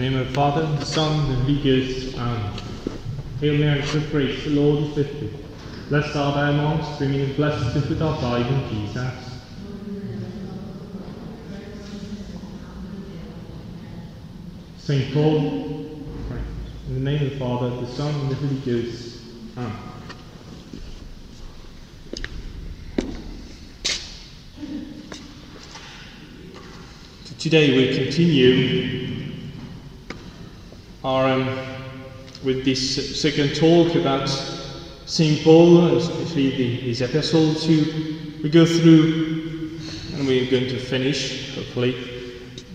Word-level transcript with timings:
The 0.00 0.08
name 0.08 0.18
of 0.18 0.28
the 0.28 0.32
Father, 0.34 0.62
the 0.62 0.84
Son, 0.86 1.28
and 1.28 1.30
the 1.30 1.34
Holy 1.42 1.62
Ghost. 1.62 2.16
Amen. 2.16 2.52
Hail 3.38 3.58
Mary, 3.58 3.82
full 3.82 4.00
of 4.00 4.10
grace, 4.10 4.44
the 4.44 4.50
Lord 4.50 4.84
is 4.84 4.96
with 4.96 5.20
thee. 5.20 5.30
Blessed 5.90 6.16
art 6.16 6.36
thou 6.36 6.50
amongst 6.52 7.00
women, 7.00 7.20
and 7.20 7.36
blessed 7.36 7.66
is 7.66 7.74
the 7.74 7.82
fruit 7.82 8.00
of 8.00 8.18
thy 8.22 8.38
womb, 8.38 8.68
Jesus. 8.70 9.12
Saint 14.78 15.12
Paul, 15.12 15.36
in 16.88 16.94
the 16.94 17.00
name 17.00 17.26
of 17.26 17.32
the 17.32 17.38
Father, 17.38 17.68
the 17.68 17.86
Son, 17.86 18.14
and 18.20 18.30
the 18.30 18.36
Holy 18.36 18.56
Ghost. 18.60 19.20
Amen. 19.58 19.72
Today 27.38 27.76
we 27.76 28.02
continue 28.02 29.09
our, 31.02 31.26
um, 31.26 31.46
with 32.44 32.64
this 32.64 33.20
second 33.20 33.54
talk 33.54 33.94
about 33.94 34.28
St. 35.06 35.42
Paul, 35.42 35.96
especially 35.96 36.50
the, 36.50 36.74
his 36.76 37.00
epistle 37.00 37.54
to 37.54 38.40
we 38.42 38.48
go 38.48 38.64
through 38.64 39.78
and 40.14 40.26
we're 40.26 40.50
going 40.50 40.68
to 40.68 40.78
finish, 40.78 41.54
hopefully, 41.54 41.96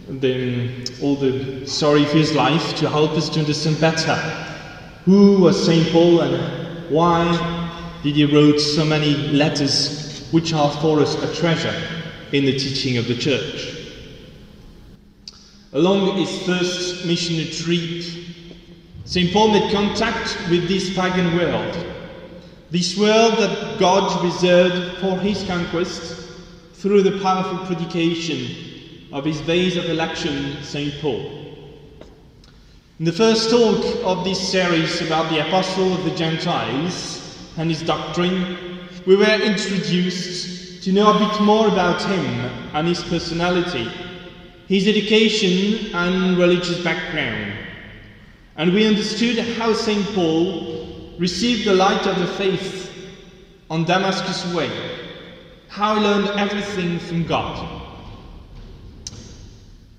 the, 0.08 0.70
all 1.02 1.16
the 1.16 1.66
story 1.66 2.04
of 2.04 2.12
his 2.12 2.34
life 2.34 2.76
to 2.76 2.90
help 2.90 3.12
us 3.12 3.30
to 3.30 3.40
understand 3.40 3.80
better 3.80 4.16
who 5.06 5.42
was 5.42 5.64
St. 5.64 5.92
Paul 5.92 6.22
and 6.22 6.90
why 6.90 8.00
did 8.04 8.16
he 8.16 8.26
wrote 8.26 8.60
so 8.60 8.86
many 8.86 9.16
letters 9.16 10.28
which 10.32 10.54
are 10.54 10.72
for 10.82 11.00
us 11.00 11.16
a 11.16 11.34
treasure 11.36 11.76
in 12.32 12.46
the 12.46 12.58
teaching 12.58 12.98
of 12.98 13.08
the 13.08 13.16
church. 13.16 13.75
Along 15.76 16.16
his 16.16 16.42
first 16.44 17.06
missionary 17.06 17.50
trip, 17.52 18.02
St. 19.04 19.34
Paul 19.34 19.50
made 19.50 19.74
contact 19.74 20.50
with 20.50 20.70
this 20.70 20.96
pagan 20.96 21.36
world, 21.36 21.76
this 22.72 22.98
world 22.98 23.34
that 23.40 23.78
God 23.78 24.24
reserved 24.24 25.02
for 25.02 25.18
his 25.20 25.44
conquest 25.44 26.30
through 26.76 27.02
the 27.02 27.20
powerful 27.20 27.58
predication 27.66 28.56
of 29.12 29.26
his 29.26 29.42
base 29.42 29.76
of 29.76 29.90
election, 29.90 30.64
St. 30.64 30.94
Paul. 31.02 31.20
In 32.98 33.04
the 33.04 33.12
first 33.12 33.50
talk 33.50 33.84
of 34.06 34.24
this 34.24 34.40
series 34.40 35.02
about 35.02 35.30
the 35.30 35.46
Apostle 35.46 35.94
of 35.94 36.06
the 36.06 36.16
Gentiles 36.16 37.38
and 37.58 37.70
his 37.70 37.82
doctrine, 37.82 38.80
we 39.06 39.18
were 39.18 39.42
introduced 39.44 40.84
to 40.84 40.94
know 40.94 41.14
a 41.14 41.20
bit 41.20 41.42
more 41.42 41.68
about 41.68 42.02
him 42.02 42.24
and 42.74 42.88
his 42.88 43.04
personality 43.04 44.05
his 44.68 44.88
education 44.88 45.94
and 45.94 46.38
religious 46.38 46.84
background. 46.84 47.54
And 48.58 48.74
we 48.74 48.86
understood 48.86 49.38
how 49.58 49.74
St. 49.74 50.06
Paul 50.14 51.16
received 51.20 51.68
the 51.68 51.74
light 51.74 52.08
of 52.08 52.18
the 52.20 52.28
faith 52.28 52.92
on 53.70 53.84
Damascus 53.84 54.54
Way, 54.54 54.70
how 55.68 55.96
he 55.96 56.02
learned 56.02 56.40
everything 56.40 57.00
from 57.00 57.26
God. 57.26 57.82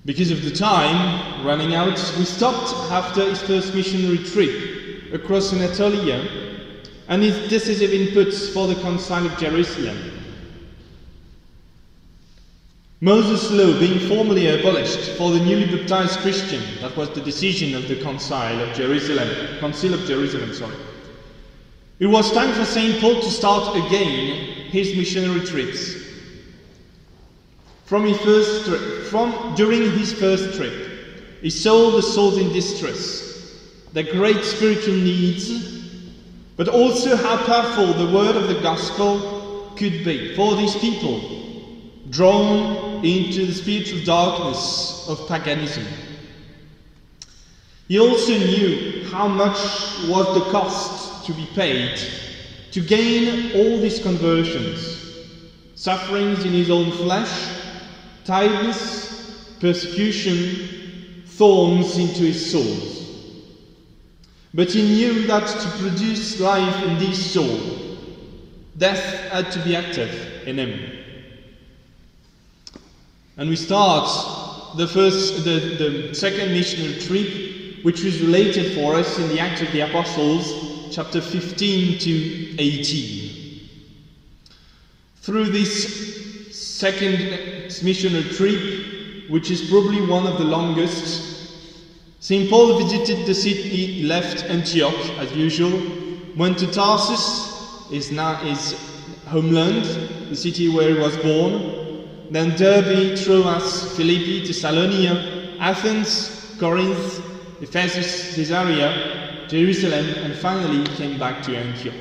Because 0.05 0.31
of 0.31 0.43
the 0.43 0.51
time 0.51 1.45
running 1.45 1.75
out, 1.75 1.97
we 2.17 2.25
stopped 2.25 2.73
after 2.91 3.25
his 3.25 3.41
first 3.41 3.75
missionary 3.75 4.19
trip 4.19 5.13
across 5.13 5.53
Anatolia 5.53 6.25
and 7.09 7.21
his 7.21 7.49
decisive 7.49 7.91
inputs 7.91 8.53
for 8.53 8.67
the 8.67 8.75
Council 8.81 9.25
of 9.25 9.37
Jerusalem. 9.37 10.16
Moses' 12.99 13.51
law 13.51 13.79
being 13.79 13.99
formally 13.99 14.47
abolished 14.47 15.11
for 15.19 15.31
the 15.31 15.39
newly 15.39 15.77
baptized 15.77 16.19
Christian, 16.21 16.63
that 16.81 16.97
was 16.97 17.09
the 17.09 17.21
decision 17.21 17.75
of 17.75 17.87
the 17.87 17.95
Council 17.97 18.59
of 18.59 18.75
Jerusalem, 18.75 19.29
Council 19.59 19.93
of 19.93 20.03
Jerusalem, 20.07 20.51
sorry. 20.51 20.77
It 21.99 22.07
was 22.07 22.31
time 22.31 22.53
for 22.53 22.65
St. 22.65 22.99
Paul 22.99 23.21
to 23.21 23.29
start 23.29 23.75
again 23.75 24.71
his 24.71 24.95
missionary 24.95 25.41
trips. 25.41 25.95
From 27.85 28.03
his 28.03 28.17
first 28.17 28.65
trip, 28.65 29.03
from 29.03 29.53
during 29.55 29.91
his 29.91 30.11
first 30.13 30.57
trip, 30.57 30.73
he 31.41 31.51
saw 31.51 31.91
the 31.91 32.01
souls 32.01 32.39
in 32.39 32.51
distress, 32.51 33.47
their 33.93 34.11
great 34.11 34.43
spiritual 34.43 34.95
needs, 34.95 35.51
but 36.55 36.67
also 36.67 37.15
how 37.15 37.37
powerful 37.45 37.93
the 37.93 38.11
word 38.11 38.35
of 38.35 38.47
the 38.47 38.59
gospel 38.63 39.75
could 39.75 40.03
be 40.03 40.33
for 40.33 40.55
these 40.55 40.75
people 40.77 41.21
drawn 42.09 42.86
into 43.03 43.45
the 43.45 43.53
spiritual 43.53 44.03
darkness 44.03 45.07
of 45.07 45.27
paganism. 45.27 45.85
He 47.87 47.99
also 47.99 48.37
knew 48.37 49.05
how 49.05 49.27
much 49.27 49.57
was 50.07 50.33
the 50.33 50.49
cost 50.51 51.25
to 51.25 51.33
be 51.33 51.45
paid 51.53 51.99
to 52.71 52.81
gain 52.81 53.55
all 53.55 53.79
these 53.79 53.99
conversions 53.99 54.97
sufferings 55.75 56.43
in 56.43 56.51
his 56.51 56.71
own 56.71 56.91
flesh, 56.91 57.55
tiredness, 58.25 59.57
persecution, 59.59 61.23
thorns 61.25 61.97
into 61.97 62.23
his 62.23 62.51
souls. 62.51 62.97
But 64.53 64.71
he 64.71 64.81
knew 64.81 65.27
that 65.27 65.47
to 65.47 65.69
produce 65.81 66.39
life 66.39 66.83
in 66.83 66.97
this 66.97 67.31
soul, 67.31 67.59
death 68.75 69.29
had 69.31 69.51
to 69.51 69.59
be 69.63 69.75
active 69.75 70.47
in 70.47 70.57
him. 70.57 71.06
And 73.37 73.51
we 73.51 73.55
start 73.55 74.09
the 74.75 74.87
first, 74.87 75.43
the, 75.43 75.59
the 75.77 76.15
second 76.15 76.53
missionary 76.53 76.99
trip, 76.99 77.83
which 77.83 78.03
was 78.03 78.19
related 78.19 78.73
for 78.73 78.95
us 78.95 79.19
in 79.19 79.29
the 79.29 79.39
Acts 79.39 79.61
of 79.61 79.71
the 79.71 79.81
Apostles, 79.81 80.89
chapter 80.89 81.21
15 81.21 81.99
to 81.99 82.55
18. 82.57 83.29
Through 85.17 85.49
this 85.49 86.49
second 86.49 87.19
missionary 87.83 88.23
trip, 88.33 89.29
which 89.29 89.51
is 89.51 89.69
probably 89.69 90.01
one 90.01 90.25
of 90.25 90.39
the 90.39 90.45
longest, 90.45 91.37
St. 92.19 92.49
Paul 92.49 92.73
visited 92.73 93.27
the 93.27 93.35
city, 93.35 94.01
left 94.03 94.49
Antioch 94.49 95.19
as 95.19 95.31
usual, 95.35 95.79
went 96.35 96.57
to 96.57 96.65
Tarsus, 96.71 97.87
his, 97.91 98.09
his 98.09 98.75
homeland, 99.27 99.85
the 100.27 100.35
city 100.35 100.69
where 100.69 100.95
he 100.95 100.99
was 100.99 101.15
born, 101.17 101.76
then 102.31 102.55
Derbe, 102.55 103.15
Troas, 103.17 103.95
Philippi, 103.95 104.45
Thessalonica, 104.45 105.57
Athens, 105.59 106.55
Corinth, 106.59 107.21
Ephesus, 107.61 108.35
Caesarea, 108.35 109.47
Jerusalem, 109.47 110.05
and 110.23 110.35
finally 110.35 110.83
came 110.95 111.17
back 111.19 111.41
to 111.43 111.55
Antioch. 111.55 111.93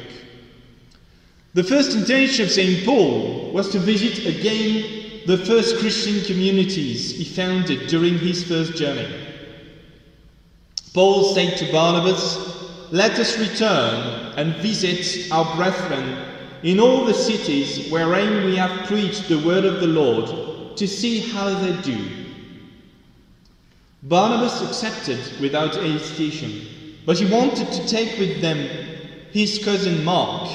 The 1.55 1.63
first 1.63 1.97
intention 1.97 2.45
of 2.45 2.51
St. 2.51 2.85
Paul 2.85 3.53
was 3.53 3.71
to 3.71 3.79
visit 3.79 4.27
again 4.27 5.25
the 5.27 5.39
first 5.39 5.79
Christian 5.79 6.23
communities 6.25 7.17
he 7.17 7.25
founded 7.25 7.89
during 7.89 8.19
his 8.19 8.45
first 8.45 8.77
journey. 8.77 9.09
Paul 10.93 11.35
said 11.35 11.57
to 11.59 11.73
Barnabas, 11.73 12.39
Let 12.91 13.19
us 13.19 13.39
return 13.39 14.33
and 14.37 14.55
visit 14.57 15.33
our 15.33 15.57
brethren 15.57 16.36
in 16.67 16.81
all 16.81 17.05
the 17.05 17.15
cities 17.15 17.89
wherein 17.93 18.45
we 18.45 18.57
have 18.57 18.89
preached 18.89 19.29
the 19.29 19.39
word 19.39 19.65
of 19.65 19.79
the 19.79 19.87
Lord, 19.87 20.27
to 20.75 20.89
see 20.89 21.21
how 21.21 21.49
they 21.55 21.81
do. 21.83 21.97
Barnabas 24.03 24.63
accepted 24.63 25.41
without 25.41 25.77
hesitation, 25.77 26.69
but 27.07 27.19
he 27.19 27.25
wanted 27.25 27.71
to 27.71 27.87
take 27.87 28.19
with 28.19 28.41
them 28.41 28.69
his 29.33 29.65
cousin 29.65 30.05
Mark, 30.05 30.49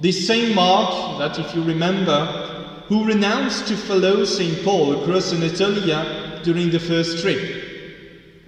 this 0.00 0.26
same 0.26 0.52
Mark 0.54 1.18
that, 1.18 1.38
if 1.38 1.54
you 1.54 1.62
remember, 1.62 2.26
who 2.88 3.06
renounced 3.06 3.68
to 3.68 3.76
follow 3.76 4.24
St. 4.24 4.64
Paul 4.64 4.92
across 4.92 5.32
Anatolia 5.32 6.40
during 6.42 6.70
the 6.70 6.80
first 6.80 7.20
trip 7.20 7.38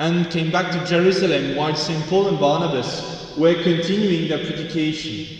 and 0.00 0.28
came 0.28 0.50
back 0.50 0.72
to 0.72 0.84
Jerusalem 0.88 1.54
while 1.54 1.76
St. 1.76 2.04
Paul 2.08 2.26
and 2.26 2.40
Barnabas 2.40 3.36
were 3.36 3.54
continuing 3.62 4.26
their 4.26 4.38
predication. 4.38 5.36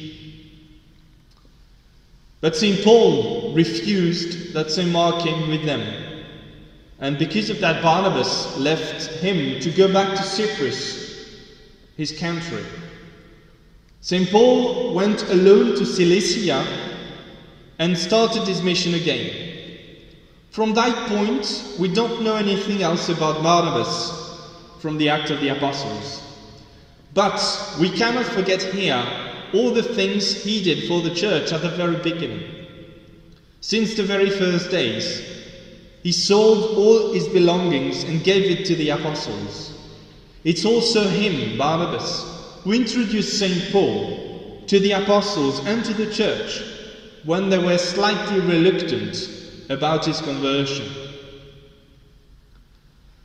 But 2.41 2.57
St. 2.57 2.83
Paul 2.83 3.53
refused 3.55 4.55
that 4.55 4.71
St. 4.71 4.91
Mark 4.91 5.23
came 5.23 5.51
with 5.51 5.65
them. 5.65 5.83
And 6.99 7.19
because 7.19 7.51
of 7.51 7.61
that, 7.61 7.83
Barnabas 7.83 8.59
left 8.59 9.21
him 9.21 9.61
to 9.61 9.71
go 9.71 9.93
back 9.93 10.17
to 10.17 10.23
Cyprus, 10.23 11.27
his 11.97 12.19
country. 12.19 12.65
St. 14.01 14.31
Paul 14.31 14.95
went 14.95 15.23
alone 15.31 15.77
to 15.77 15.85
Cilicia 15.85 16.65
and 17.79 17.97
started 17.97 18.43
his 18.47 18.63
mission 18.63 18.95
again. 18.95 19.51
From 20.51 20.75
that 20.75 21.09
point, 21.09 21.65
we 21.79 21.89
don't 21.89 22.23
know 22.23 22.37
anything 22.37 22.83
else 22.83 23.09
about 23.09 23.43
Barnabas 23.43 24.13
from 24.79 24.97
the 24.97 25.11
Act 25.11 25.31
of 25.31 25.41
the 25.41 25.49
Apostles. 25.49 26.23
But 27.13 27.39
we 27.79 27.91
cannot 27.91 28.27
forget 28.27 28.63
here 28.63 29.30
all 29.55 29.71
the 29.71 29.83
things 29.83 30.45
he 30.45 30.63
did 30.63 30.89
for 30.89 31.03
the 31.03 31.15
church 31.15 31.53
at 31.53 31.63
the 31.63 31.71
very 31.71 31.97
beginning. 31.97 32.67
Since 33.61 33.95
the 33.95 34.05
very 34.05 34.31
first 34.31 34.71
days, 34.71 35.41
he 36.03 36.13
sold 36.13 36.77
all 36.77 37.13
his 37.13 37.29
belongings 37.29 38.05
and 38.05 38.25
gave 38.25 38.51
it 38.51 38.65
to 38.67 38.77
the 38.77 38.91
apostles. 38.91 39.75
It's 40.45 40.65
also 40.65 41.09
him, 41.09 41.59
Barnabas, 41.59 42.41
who 42.65 42.73
introduced 42.73 43.39
St. 43.39 43.71
Paul 43.73 44.17
to 44.67 44.81
the 44.81 44.93
apostles 44.93 45.61
and 45.67 45.85
to 45.85 45.93
the 45.93 46.07
church 46.07 46.65
when 47.25 47.51
they 47.51 47.59
were 47.59 47.77
slightly 47.77 48.39
reluctant 48.39 49.31
about 49.69 50.07
his 50.07 50.21
conversion. 50.21 50.87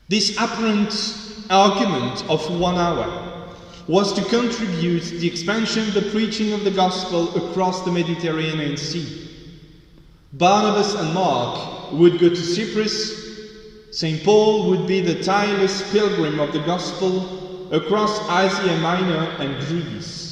This 0.09 0.31
apparent 0.37 1.15
argument 1.49 2.23
of 2.27 2.49
one 2.49 2.77
hour 2.77 3.34
was 3.87 4.13
to 4.13 4.23
contribute 4.23 5.03
the 5.03 5.27
expansion 5.27 5.87
of 5.87 5.93
the 5.93 6.09
preaching 6.11 6.53
of 6.53 6.63
the 6.63 6.71
gospel 6.71 7.35
across 7.35 7.85
the 7.85 7.91
Mediterranean 7.91 8.77
Sea. 8.77 9.29
Barnabas 10.33 10.95
and 10.95 11.13
Mark 11.13 11.91
would 11.91 12.19
go 12.19 12.29
to 12.29 12.35
Cyprus, 12.35 13.25
St. 13.91 14.23
Paul 14.23 14.69
would 14.69 14.87
be 14.87 14.99
the 14.99 15.23
tireless 15.23 15.89
pilgrim 15.91 16.39
of 16.39 16.51
the 16.51 16.59
gospel 16.59 17.71
across 17.71 18.19
Asia 18.23 18.77
Minor 18.81 19.29
and 19.39 19.57
Greece. 19.67 20.25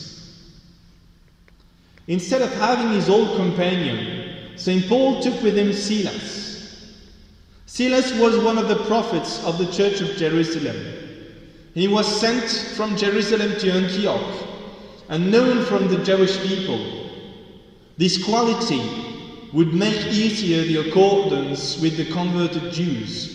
Instead 2.08 2.42
of 2.42 2.52
having 2.56 2.90
his 2.90 3.08
old 3.08 3.38
companion, 3.38 4.58
St. 4.58 4.88
Paul 4.90 5.22
took 5.22 5.42
with 5.42 5.58
him 5.58 5.72
Silas. 5.72 6.94
Silas 7.66 8.14
was 8.20 8.38
one 8.38 8.58
of 8.58 8.68
the 8.68 8.84
prophets 8.84 9.42
of 9.46 9.58
the 9.58 9.72
church 9.72 10.02
of 10.02 10.18
Jerusalem. 10.18 10.76
He 11.74 11.88
was 11.88 12.06
sent 12.08 12.50
from 12.76 12.96
Jerusalem 12.96 13.56
to 13.58 13.70
Antioch 13.72 14.32
and 15.10 15.32
known 15.32 15.62
from 15.62 15.90
the 15.90 15.98
Jewish 15.98 16.40
people. 16.40 16.86
This 17.98 18.16
quality 18.18 19.10
would 19.52 19.74
make 19.74 20.12
easier 20.12 20.64
the 20.64 20.76
accordance 20.76 21.80
with 21.80 21.98
the 21.98 22.06
converted 22.06 22.70
Jews, 22.70 23.30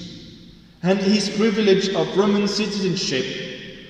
and 0.82 1.02
his 1.02 1.28
privilege 1.30 1.88
of 1.94 2.16
Roman 2.16 2.46
citizenship 2.46 3.26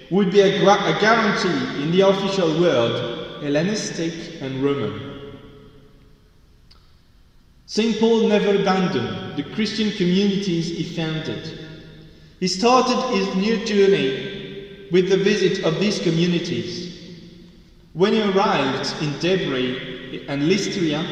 would 0.09 0.31
be 0.31 0.41
a, 0.41 0.59
gra- 0.59 0.81
a 0.85 0.95
guarantee 0.95 1.83
in 1.83 1.91
the 1.91 2.00
official 2.00 2.59
world, 2.59 3.03
Hellenistic 3.41 4.33
and 4.41 4.62
Roman. 4.62 5.03
St. 7.67 7.99
Paul 7.99 8.21
never 8.23 8.55
abandoned 8.55 9.21
the 9.37 9.43
Christian 9.43 9.93
communities 9.93 10.71
he 10.71 10.85
founded. 10.85 11.50
He 12.41 12.47
started 12.47 13.03
his 13.03 13.35
new 13.35 13.59
journey 13.59 14.27
with 14.90 15.08
the 15.08 15.17
visit 15.17 15.64
of 15.64 15.81
these 15.81 16.00
communities. 16.00 16.88
When 17.93 18.12
he 18.12 18.23
arrived 18.23 19.02
in 19.02 19.19
Derbe 19.20 20.29
and 20.29 20.49
Lystra, 20.49 21.02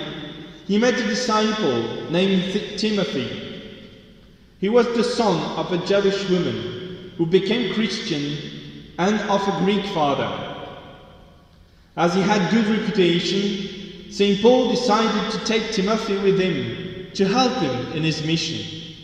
he 0.67 0.78
met 0.78 0.94
a 0.94 1.06
disciple 1.06 2.11
named 2.11 2.78
Timothy. 2.78 3.62
He 4.61 4.69
was 4.69 4.87
the 4.88 5.05
son 5.05 5.38
of 5.56 5.73
a 5.73 5.84
Jewish 5.87 6.28
woman 6.28 7.12
who 7.17 7.26
became 7.26 7.75
Christian 7.75 8.37
and 8.99 9.20
of 9.31 9.46
a 9.46 9.64
Greek 9.64 9.84
father. 9.87 10.55
As 11.96 12.14
he 12.14 12.20
had 12.20 12.50
good 12.50 12.67
reputation, 12.67 14.11
St. 14.11 14.40
Paul 14.40 14.70
decided 14.70 15.32
to 15.32 15.44
take 15.44 15.73
Timothy 15.73 16.17
with 16.19 16.38
him 16.38 17.12
to 17.14 17.26
help 17.26 17.52
him 17.55 17.93
in 17.93 18.02
his 18.02 18.23
mission. 18.23 18.94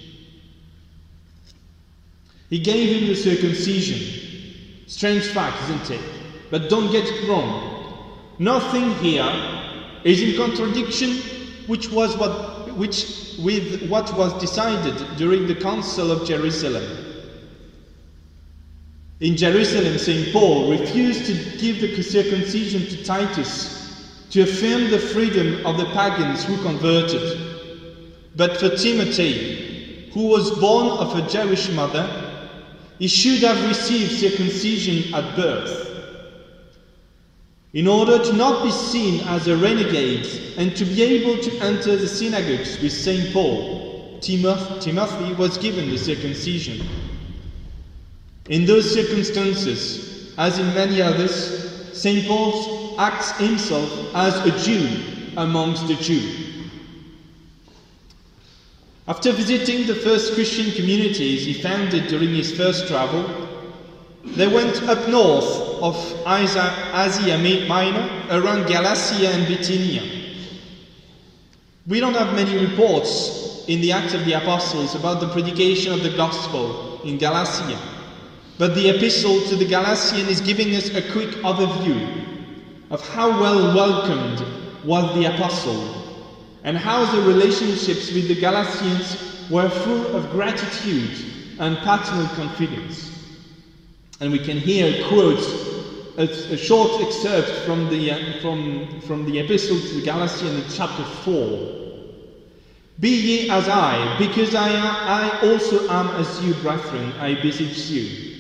He 2.51 2.59
gave 2.59 3.01
him 3.01 3.09
the 3.09 3.17
circumcision. 3.17 4.22
Strange 4.93 5.25
fact, 5.29 5.71
isn't 5.71 5.91
it? 5.91 6.51
But 6.51 6.69
don't 6.69 6.93
get 6.93 7.09
it 7.09 7.27
wrong. 7.27 8.37
Nothing 8.39 8.91
here 8.97 9.27
is 10.05 10.23
in 10.23 10.37
contradiction 10.37 11.65
which 11.67 11.91
was 11.91 12.15
what, 12.19 12.77
which, 12.77 13.39
with 13.39 13.89
what 13.89 14.15
was 14.19 14.35
decided 14.35 14.95
during 15.17 15.47
the 15.47 15.55
Council 15.55 16.11
of 16.11 16.29
Jerusalem. 16.29 16.85
In 19.21 19.35
Jerusalem, 19.35 19.97
St. 19.97 20.31
Paul 20.31 20.71
refused 20.71 21.25
to 21.25 21.59
give 21.59 21.81
the 21.81 22.03
circumcision 22.03 22.83
to 22.83 23.03
Titus 23.03 23.71
to 24.29 24.43
affirm 24.43 24.91
the 24.91 24.99
freedom 24.99 25.65
of 25.65 25.79
the 25.79 25.87
pagans 25.87 26.45
who 26.45 26.59
converted. 26.59 27.23
But 28.37 28.59
for 28.59 28.69
Timothy, 28.77 30.11
who 30.13 30.27
was 30.27 30.51
born 30.61 30.89
of 30.89 31.17
a 31.17 31.23
Jewish 31.23 31.71
mother, 31.71 32.22
he 33.03 33.09
should 33.09 33.43
have 33.43 33.67
received 33.67 34.13
circumcision 34.13 35.13
at 35.13 35.35
birth. 35.35 36.05
In 37.73 37.89
order 37.89 38.23
to 38.23 38.33
not 38.35 38.63
be 38.63 38.71
seen 38.71 39.27
as 39.27 39.49
a 39.49 39.57
renegade 39.57 40.25
and 40.57 40.77
to 40.77 40.85
be 40.85 41.03
able 41.03 41.37
to 41.43 41.51
enter 41.59 41.97
the 41.97 42.07
synagogues 42.07 42.81
with 42.81 42.93
St. 42.93 43.33
Paul, 43.33 44.21
Timothy 44.21 45.35
was 45.35 45.59
given 45.59 45.91
the 45.91 45.99
circumcision. 45.99 46.81
In 48.49 48.67
those 48.67 48.95
circumstances, 48.95 50.33
as 50.39 50.61
in 50.61 50.73
many 50.73 51.03
others, 51.03 51.91
St. 51.93 52.25
Paul 52.29 52.95
acts 53.01 53.33
himself 53.33 54.15
as 54.15 54.39
a 54.47 54.57
Jew 54.65 55.33
amongst 55.37 55.89
the 55.89 55.97
Jews. 55.97 56.42
After 59.09 59.33
visiting 59.33 59.87
the 59.87 59.97
first 59.97 60.35
Christian 60.35 60.71
communities 60.71 61.45
he 61.45 61.55
founded 61.55 62.07
during 62.07 62.33
his 62.33 62.53
first 62.57 62.87
travel, 62.87 63.25
they 64.25 64.47
went 64.47 64.81
up 64.85 65.09
north 65.09 65.45
of 65.83 65.97
Asia 66.25 67.67
Minor 67.67 68.27
around 68.31 68.69
Galatia 68.69 69.29
and 69.29 69.49
Bithynia. 69.49 70.05
We 71.89 71.99
don't 71.99 72.15
have 72.15 72.37
many 72.37 72.65
reports 72.65 73.65
in 73.67 73.81
the 73.81 73.91
Acts 73.91 74.15
of 74.15 74.25
the 74.25 74.35
Apostles 74.35 74.95
about 74.95 75.19
the 75.19 75.29
predication 75.29 75.93
of 75.93 76.05
the 76.05 76.17
gospel 76.17 77.01
in 77.03 77.19
Galatia, 77.19 77.81
but 78.57 78.77
the 78.77 78.89
epistle 78.89 79.41
to 79.49 79.57
the 79.57 79.65
Galatians 79.65 80.29
is 80.29 80.41
giving 80.41 80.77
us 80.77 80.95
a 80.95 81.03
quick 81.11 81.31
overview 81.43 82.25
of 82.91 83.01
how 83.09 83.31
well 83.41 83.75
welcomed 83.75 84.47
was 84.85 85.13
the 85.17 85.25
apostle 85.35 86.02
and 86.65 86.77
how 86.77 87.05
the 87.13 87.23
relationships 87.23 88.13
with 88.13 88.29
the 88.29 88.35
Galatians 88.41 89.51
were 89.51 89.69
full 89.69 90.17
of 90.17 90.31
gratitude 90.31 91.11
and 91.59 91.77
paternal 91.79 92.27
confidence. 92.37 93.11
And 94.21 94.31
we 94.31 94.39
can 94.39 94.59
here 94.59 95.09
quote 95.09 95.43
a, 96.17 96.23
a 96.23 96.57
short 96.57 97.01
excerpt 97.03 97.51
from 97.67 97.89
the, 97.89 98.13
uh, 98.13 98.41
from, 98.41 99.01
from 99.01 99.25
the 99.27 99.41
epistle 99.41 99.79
to 99.79 99.95
the 99.97 100.03
Galatians 100.03 100.65
in 100.65 100.77
chapter 100.77 101.05
4. 101.05 101.83
Be 103.01 103.09
ye 103.09 103.51
as 103.51 103.69
I, 103.69 104.17
because 104.19 104.55
I, 104.55 104.71
I 104.71 105.51
also 105.51 105.89
am 105.89 106.09
as 106.11 106.45
you, 106.45 106.55
brethren, 106.55 107.13
I 107.19 107.35
beseech 107.43 107.91
you. 107.91 108.33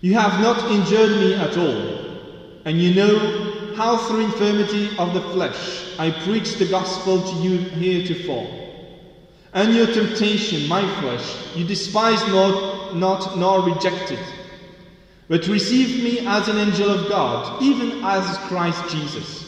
You 0.00 0.14
have 0.14 0.40
not 0.40 0.70
injured 0.70 1.10
me 1.18 1.34
at 1.34 1.56
all, 1.56 2.62
and 2.64 2.80
you 2.80 2.94
know 2.94 3.47
how 3.78 3.96
through 3.96 4.24
infirmity 4.24 4.90
of 4.98 5.14
the 5.14 5.20
flesh 5.32 5.96
I 6.00 6.10
preached 6.10 6.58
the 6.58 6.64
gospel 6.66 7.22
to 7.22 7.34
you 7.36 7.58
heretofore. 7.78 8.50
And 9.52 9.72
your 9.72 9.86
temptation, 9.86 10.68
my 10.68 10.82
flesh, 11.00 11.56
you 11.56 11.64
despised 11.64 12.26
not, 12.26 12.96
not 12.96 13.38
nor 13.38 13.60
rejected, 13.62 14.18
but 15.28 15.46
received 15.46 16.02
me 16.02 16.26
as 16.26 16.48
an 16.48 16.58
angel 16.58 16.90
of 16.90 17.08
God, 17.08 17.62
even 17.62 18.02
as 18.02 18.38
Christ 18.48 18.82
Jesus. 18.90 19.44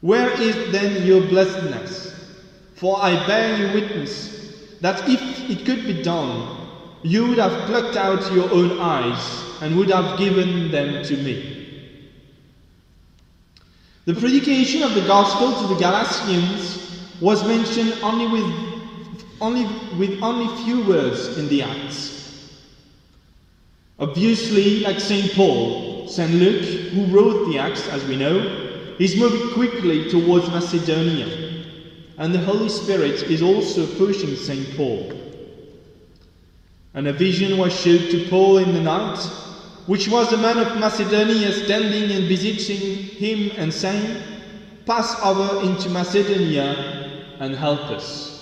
Where 0.00 0.30
is 0.42 0.72
then 0.72 1.06
your 1.06 1.20
blessedness? 1.20 2.12
For 2.74 2.98
I 2.98 3.24
bear 3.28 3.56
you 3.56 3.72
witness 3.72 4.52
that 4.80 5.08
if 5.08 5.48
it 5.48 5.64
could 5.64 5.86
be 5.86 6.02
done, 6.02 6.68
you 7.04 7.28
would 7.28 7.38
have 7.38 7.68
plucked 7.68 7.96
out 7.96 8.34
your 8.34 8.50
own 8.52 8.80
eyes 8.80 9.62
and 9.62 9.76
would 9.76 9.90
have 9.90 10.18
given 10.18 10.72
them 10.72 11.04
to 11.04 11.16
me. 11.16 11.55
The 14.06 14.14
predication 14.14 14.84
of 14.84 14.94
the 14.94 15.00
gospel 15.00 15.52
to 15.52 15.74
the 15.74 15.80
Galatians 15.80 17.18
was 17.20 17.44
mentioned 17.44 17.92
only 18.04 18.28
with 18.28 18.46
only 19.40 19.64
with 19.98 20.22
only 20.22 20.46
few 20.62 20.84
words 20.84 21.36
in 21.36 21.48
the 21.48 21.62
Acts. 21.62 22.62
Obviously, 23.98 24.78
like 24.84 25.00
St. 25.00 25.32
Paul, 25.32 26.06
St. 26.06 26.30
Luke, 26.34 26.64
who 26.92 27.06
wrote 27.06 27.50
the 27.50 27.58
Acts, 27.58 27.88
as 27.88 28.04
we 28.04 28.14
know, 28.14 28.38
is 29.00 29.16
moving 29.16 29.52
quickly 29.54 30.08
towards 30.08 30.48
Macedonia, 30.50 31.64
and 32.16 32.32
the 32.32 32.38
Holy 32.38 32.68
Spirit 32.68 33.24
is 33.24 33.42
also 33.42 33.88
pushing 33.96 34.36
St. 34.36 34.76
Paul. 34.76 35.10
And 36.94 37.08
a 37.08 37.12
vision 37.12 37.58
was 37.58 37.72
showed 37.72 38.08
to 38.12 38.28
Paul 38.30 38.58
in 38.58 38.72
the 38.72 38.80
night 38.80 39.18
which 39.86 40.08
was 40.08 40.32
a 40.32 40.36
man 40.36 40.58
of 40.58 40.76
Macedonia 40.76 41.52
standing 41.52 42.10
and 42.12 42.26
beseeching 42.28 42.98
him 43.18 43.52
and 43.56 43.72
saying, 43.72 44.18
Pass 44.84 45.16
over 45.22 45.60
into 45.60 45.88
Macedonia 45.88 46.84
and 47.38 47.54
help 47.54 47.90
us. 47.90 48.32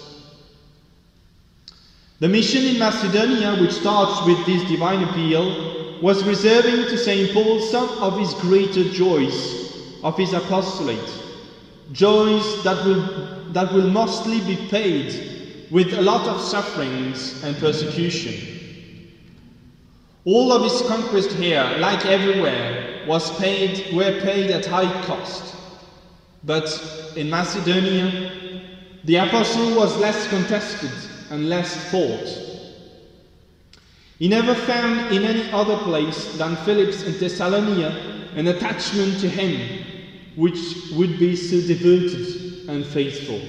The 2.19 2.29
mission 2.29 2.67
in 2.67 2.79
Macedonia, 2.79 3.55
which 3.55 3.73
starts 3.73 4.23
with 4.23 4.45
this 4.47 4.63
divine 4.63 5.03
appeal, 5.03 5.57
was 6.01 6.25
reserving 6.25 6.87
to 6.87 6.97
St. 6.97 7.31
Paul 7.33 7.61
some 7.61 7.97
of 8.01 8.17
his 8.17 8.35
greater 8.35 8.85
joys 8.85 9.57
of 10.03 10.17
his 10.17 10.33
apostolate, 10.33 11.23
joys 11.93 12.57
that 12.63 12.83
will, 12.83 13.05
that 13.49 13.71
will 13.73 13.87
mostly 13.87 14.41
be 14.41 14.57
paid 14.57 15.15
with 15.71 15.93
a 15.93 16.03
lot 16.03 16.27
of 16.27 16.41
sufferings 16.41 17.37
and 17.43 17.59
persecution. 17.59 18.54
All 20.25 20.53
of 20.53 20.63
his 20.63 20.81
conquest 20.89 21.33
here, 21.33 21.77
like 21.79 22.07
everywhere, 22.07 23.07
was 23.07 23.31
paid, 23.39 23.93
were 23.93 24.19
paid 24.23 24.51
at 24.51 24.65
high 24.65 25.03
cost. 25.03 25.57
But 26.43 27.13
in 27.15 27.29
Macedonia, 27.29 28.11
the 29.05 29.17
apostle 29.17 29.75
was 29.75 30.01
less 30.01 30.27
contested 30.29 30.91
and 31.31 31.51
less 31.51 31.91
fought. 31.91 32.41
He 34.19 34.29
never 34.29 34.55
found 34.55 35.13
in 35.13 35.25
any 35.27 35.53
other 35.53 35.77
place 35.77 36.29
than 36.29 36.57
Philip's 36.57 37.03
in 37.03 37.19
Thessalonica 37.19 37.95
an 38.35 38.47
attachment 38.47 39.21
to 39.21 39.29
him 39.29 39.85
which 40.37 40.91
would 40.91 41.19
be 41.19 41.37
so 41.37 41.61
devoted 41.61 42.27
and 42.67 42.87
faithful. 42.87 43.43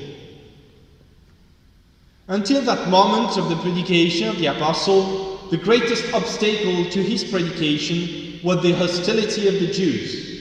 Until 2.27 2.63
that 2.63 2.89
moment 2.89 3.37
of 3.37 3.47
the 3.47 3.55
predication 3.55 4.27
of 4.27 4.39
the 4.39 4.47
apostle, 4.47 5.34
the 5.49 5.57
greatest 5.57 6.11
obstacle 6.13 6.85
to 6.91 7.03
his 7.03 7.23
predication 7.23 8.39
was 8.43 8.61
the 8.63 8.73
hostility 8.73 9.47
of 9.47 9.59
the 9.59 9.67
Jews. 9.67 10.35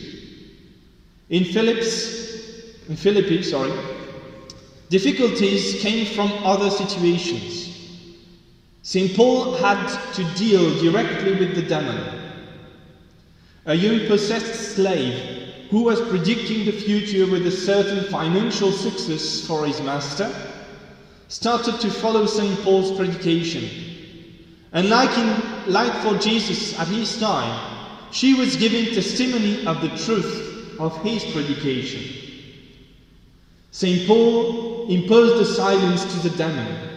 In 1.31 1.45
Philip's, 1.45 2.89
in 2.89 2.97
Philippi, 2.97 3.43
sorry, 3.43 3.73
difficulties 4.89 5.81
came 5.83 6.07
from 6.07 6.33
other 6.45 6.71
situations. 6.71 7.71
St. 8.83 9.17
Paul 9.17 9.55
had 9.55 10.13
to 10.15 10.25
deal 10.37 10.79
directly 10.81 11.33
with 11.35 11.55
the 11.55 11.63
demon. 11.63 11.99
A 13.67 13.75
young 13.75 14.07
possessed 14.07 14.75
slave 14.75 15.69
who 15.71 15.85
was 15.85 16.01
predicting 16.03 16.65
the 16.65 16.73
future 16.73 17.27
with 17.27 17.47
a 17.47 17.51
certain 17.51 18.05
financial 18.11 18.71
success 18.71 19.47
for 19.47 19.67
his 19.67 19.81
master 19.81 20.31
started 21.29 21.81
to 21.81 21.91
follow 21.91 22.27
St. 22.27 22.63
Paul's 22.63 22.93
predication. 22.93 23.94
And 24.75 24.91
like, 24.91 25.17
in, 25.17 25.73
like 25.73 25.95
for 26.03 26.19
Jesus 26.19 26.79
at 26.79 26.89
his 26.89 27.21
time, 27.21 28.11
she 28.11 28.35
was 28.35 28.57
giving 28.57 28.93
testimony 28.93 29.65
of 29.67 29.81
the 29.81 29.97
truth 30.05 30.79
of 30.81 30.97
his 31.03 31.25
predication. 31.33 32.03
St. 33.71 34.07
Paul 34.07 34.91
imposed 34.91 35.37
the 35.37 35.45
silence 35.45 36.05
to 36.13 36.29
the 36.29 36.37
demon 36.37 36.91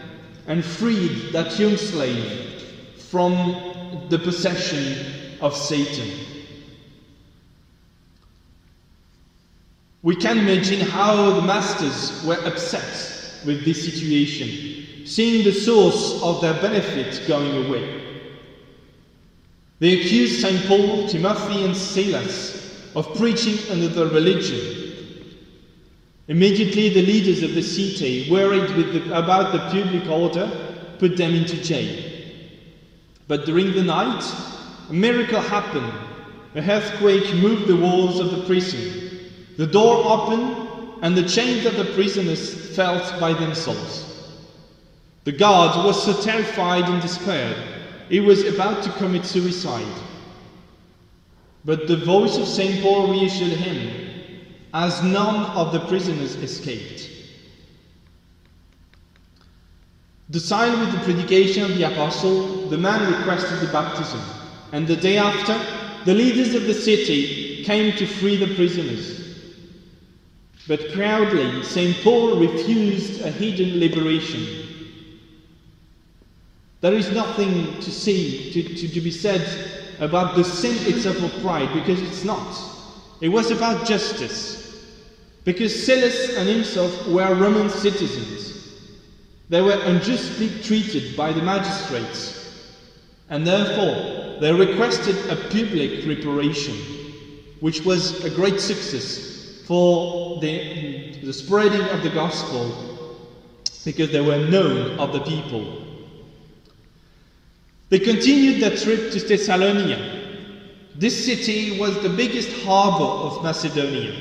and 0.47 0.65
freed 0.65 1.33
that 1.33 1.59
young 1.59 1.77
slave 1.77 2.63
from 2.95 4.09
the 4.09 4.17
possession 4.17 5.39
of 5.39 5.55
Satan. 5.55 6.09
We 10.03 10.15
can 10.15 10.37
imagine 10.39 10.79
how 10.81 11.31
the 11.39 11.45
masters 11.45 12.25
were 12.25 12.39
upset 12.45 13.43
with 13.45 13.65
this 13.65 13.83
situation, 13.83 14.76
seeing 15.07 15.43
the 15.43 15.53
source 15.53 16.21
of 16.21 16.41
their 16.41 16.61
benefit 16.61 17.25
going 17.27 17.65
away. 17.65 18.03
They 19.79 20.01
accused 20.01 20.41
St. 20.41 20.67
Paul, 20.67 21.07
Timothy, 21.07 21.63
and 21.63 21.75
Silas 21.75 22.91
of 22.93 23.15
preaching 23.15 23.57
another 23.69 24.07
religion. 24.07 24.59
Immediately, 26.27 26.89
the 26.89 27.03
leaders 27.03 27.41
of 27.41 27.53
the 27.53 27.61
city, 27.61 28.29
worried 28.29 28.67
the, 28.69 29.17
about 29.17 29.53
the 29.53 29.59
public 29.59 30.09
order, 30.09 30.51
put 30.99 31.15
them 31.15 31.35
into 31.35 31.61
jail. 31.63 32.03
But 33.27 33.45
during 33.45 33.73
the 33.73 33.83
night, 33.83 34.23
a 34.89 34.93
miracle 34.93 35.39
happened. 35.39 35.93
A 36.55 36.59
earthquake 36.59 37.33
moved 37.35 37.67
the 37.67 37.77
walls 37.77 38.19
of 38.19 38.31
the 38.31 38.45
prison. 38.45 39.11
The 39.57 39.67
door 39.67 40.01
opened, 40.03 41.03
and 41.03 41.15
the 41.15 41.27
chains 41.27 41.65
of 41.65 41.77
the 41.77 41.85
prisoners 41.93 42.75
fell 42.75 42.97
by 43.19 43.33
themselves. 43.33 44.06
The 45.27 45.33
guard 45.33 45.85
was 45.85 46.01
so 46.05 46.13
terrified 46.21 46.85
and 46.85 47.01
despaired, 47.01 47.57
he 48.07 48.21
was 48.21 48.45
about 48.45 48.81
to 48.83 48.91
commit 48.91 49.25
suicide. 49.25 50.01
But 51.65 51.89
the 51.89 51.97
voice 51.97 52.37
of 52.37 52.47
St. 52.47 52.81
Paul 52.81 53.07
reassured 53.07 53.51
him, 53.51 54.71
as 54.73 55.03
none 55.03 55.43
of 55.47 55.73
the 55.73 55.85
prisoners 55.89 56.37
escaped. 56.37 57.11
Docile 60.31 60.79
with 60.79 60.93
the 60.93 61.03
predication 61.03 61.63
of 61.65 61.77
the 61.77 61.83
apostle, 61.83 62.69
the 62.69 62.77
man 62.77 63.19
requested 63.19 63.59
the 63.59 63.73
baptism, 63.73 64.21
and 64.71 64.87
the 64.87 64.95
day 64.95 65.17
after, 65.17 66.05
the 66.05 66.13
leaders 66.13 66.55
of 66.55 66.67
the 66.67 66.73
city 66.73 67.65
came 67.65 67.97
to 67.97 68.05
free 68.05 68.37
the 68.37 68.55
prisoners. 68.55 69.19
But 70.69 70.93
proudly, 70.93 71.63
St. 71.63 72.01
Paul 72.01 72.37
refused 72.37 73.19
a 73.19 73.29
hidden 73.29 73.81
liberation. 73.81 74.66
There 76.81 76.93
is 76.93 77.11
nothing 77.11 77.79
to 77.81 77.91
see, 77.91 78.51
to, 78.53 78.63
to, 78.75 78.87
to 78.87 79.01
be 79.01 79.11
said 79.11 79.99
about 79.99 80.35
the 80.35 80.43
sin 80.43 80.93
itself 80.93 81.21
of 81.23 81.41
pride, 81.41 81.73
because 81.73 82.01
it's 82.01 82.23
not. 82.23 82.55
It 83.19 83.29
was 83.29 83.49
about 83.49 83.87
justice. 83.87 84.63
Because 85.43 85.85
Silas 85.85 86.35
and 86.35 86.47
himself 86.47 87.07
were 87.07 87.33
Roman 87.33 87.69
citizens. 87.69 88.77
They 89.49 89.61
were 89.61 89.79
unjustly 89.85 90.49
treated 90.61 91.15
by 91.15 91.31
the 91.31 91.41
magistrates, 91.41 92.35
and 93.29 93.47
therefore 93.47 94.39
they 94.41 94.53
requested 94.53 95.15
a 95.29 95.35
public 95.49 96.05
reparation, 96.05 96.75
which 97.59 97.85
was 97.85 98.23
a 98.23 98.29
great 98.29 98.59
success 98.59 99.61
for 99.63 100.39
the, 100.41 101.15
the 101.23 101.33
spreading 101.33 101.81
of 101.89 102.03
the 102.03 102.09
gospel 102.09 102.71
because 103.83 104.11
they 104.11 104.21
were 104.21 104.37
known 104.37 104.99
of 104.99 105.13
the 105.13 105.21
people. 105.21 105.86
They 107.89 107.99
continued 107.99 108.61
their 108.61 108.75
trip 108.75 109.11
to 109.11 109.19
Thessalonica. 109.19 110.17
This 110.95 111.25
city 111.25 111.79
was 111.79 112.01
the 112.01 112.09
biggest 112.09 112.51
harbor 112.63 113.03
of 113.03 113.43
Macedonia. 113.43 114.13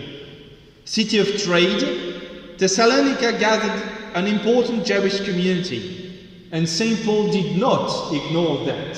City 0.84 1.18
of 1.18 1.26
trade, 1.42 2.58
Thessalonica 2.58 3.38
gathered 3.38 3.82
an 4.14 4.26
important 4.26 4.86
Jewish 4.86 5.20
community, 5.20 6.26
and 6.52 6.68
St. 6.68 7.04
Paul 7.04 7.30
did 7.30 7.58
not 7.58 8.12
ignore 8.12 8.64
that. 8.66 8.96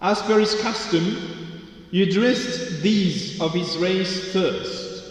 As 0.00 0.22
per 0.22 0.38
his 0.38 0.54
custom, 0.60 1.16
he 1.90 2.02
addressed 2.02 2.82
these 2.82 3.40
of 3.40 3.52
his 3.52 3.76
race 3.78 4.32
first. 4.32 5.04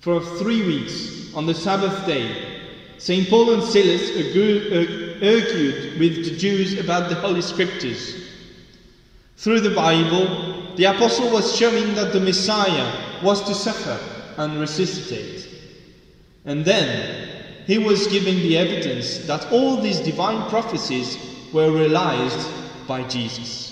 For 0.00 0.20
three 0.20 0.64
weeks, 0.64 1.34
on 1.34 1.46
the 1.46 1.54
Sabbath 1.54 2.06
day, 2.06 2.60
St. 2.98 3.28
Paul 3.28 3.54
and 3.54 3.62
Silas 3.62 4.10
uh, 4.10 4.99
argued 5.22 5.98
with 5.98 6.24
the 6.24 6.36
Jews 6.36 6.78
about 6.78 7.08
the 7.08 7.16
Holy 7.16 7.42
Scriptures. 7.42 8.16
Through 9.36 9.60
the 9.60 9.74
Bible, 9.74 10.74
the 10.76 10.84
apostle 10.84 11.30
was 11.30 11.56
showing 11.56 11.94
that 11.94 12.12
the 12.12 12.20
Messiah 12.20 13.22
was 13.22 13.42
to 13.44 13.54
suffer 13.54 13.98
and 14.36 14.60
resuscitate. 14.60 15.48
And 16.44 16.64
then 16.64 17.64
he 17.66 17.78
was 17.78 18.06
giving 18.06 18.36
the 18.36 18.56
evidence 18.56 19.18
that 19.26 19.50
all 19.52 19.80
these 19.80 20.00
divine 20.00 20.48
prophecies 20.48 21.18
were 21.52 21.70
realized 21.70 22.48
by 22.86 23.04
Jesus. 23.04 23.70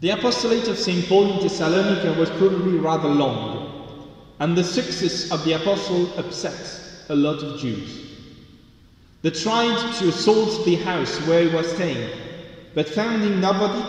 The 0.00 0.10
apostolate 0.10 0.68
of 0.68 0.78
St. 0.78 1.06
Paul 1.08 1.32
in 1.32 1.40
Thessalonica 1.40 2.18
was 2.18 2.30
probably 2.30 2.78
rather 2.78 3.08
long, 3.08 3.98
and 4.38 4.56
the 4.56 4.64
success 4.64 5.30
of 5.32 5.44
the 5.44 5.54
apostle 5.54 6.16
upset 6.18 7.04
a 7.08 7.14
lot 7.14 7.42
of 7.42 7.60
Jews. 7.60 8.07
They 9.22 9.30
tried 9.30 9.94
to 9.96 10.08
assault 10.08 10.64
the 10.64 10.76
house 10.76 11.18
where 11.26 11.48
he 11.48 11.54
was 11.54 11.66
staying, 11.74 12.08
but 12.74 12.88
finding 12.88 13.40
nobody, 13.40 13.82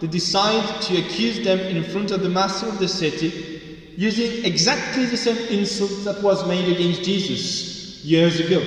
they 0.00 0.06
decided 0.06 0.82
to 0.82 0.98
accuse 0.98 1.44
them 1.44 1.58
in 1.58 1.82
front 1.82 2.10
of 2.12 2.22
the 2.22 2.28
master 2.28 2.66
of 2.66 2.78
the 2.78 2.88
city, 2.88 3.92
using 3.96 4.44
exactly 4.44 5.06
the 5.06 5.16
same 5.16 5.38
insult 5.48 6.04
that 6.04 6.22
was 6.22 6.46
made 6.46 6.68
against 6.72 7.02
Jesus 7.02 8.04
years 8.04 8.38
ago. 8.38 8.62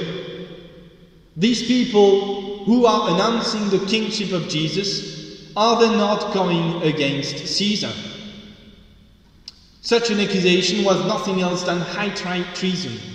These 1.38 1.68
people 1.68 2.66
who 2.66 2.86
are 2.86 3.12
announcing 3.12 3.70
the 3.70 3.86
kingship 3.86 4.34
of 4.34 4.50
Jesus 4.50 5.20
are 5.56 5.80
they 5.80 5.96
not 5.98 6.34
going 6.34 6.82
against 6.84 7.48
Caesar? 7.48 7.92
Such 9.82 10.10
an 10.10 10.20
accusation 10.20 10.84
was 10.84 11.00
nothing 11.06 11.42
else 11.42 11.64
than 11.64 11.80
high 11.80 12.10
treason. 12.54 13.09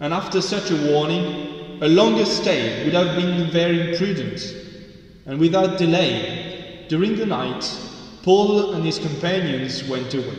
And 0.00 0.14
after 0.14 0.40
such 0.40 0.70
a 0.70 0.76
warning, 0.76 1.78
a 1.82 1.88
longer 1.88 2.24
stay 2.24 2.82
would 2.84 2.94
have 2.94 3.16
been 3.16 3.50
very 3.50 3.90
imprudent. 3.90 4.56
And 5.26 5.38
without 5.38 5.76
delay, 5.76 6.88
during 6.88 7.16
the 7.16 7.26
night, 7.26 7.78
Paul 8.22 8.72
and 8.72 8.84
his 8.84 8.98
companions 8.98 9.84
went 9.84 10.14
away. 10.14 10.38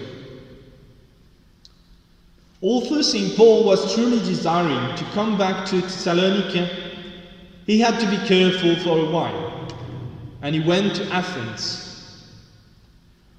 Although 2.64 3.04
St. 3.04 3.36
Paul 3.36 3.64
was 3.64 3.94
truly 3.94 4.20
desiring 4.20 4.96
to 4.96 5.06
come 5.06 5.38
back 5.38 5.66
to 5.68 5.82
Thessalonica, 5.82 6.70
he 7.68 7.80
had 7.80 8.00
to 8.00 8.08
be 8.08 8.18
careful 8.18 8.76
for 8.78 9.00
a 9.00 9.06
while 9.06 9.46
and 10.42 10.56
he 10.56 10.62
went 10.62 10.96
to 10.96 11.14
Athens. 11.14 12.02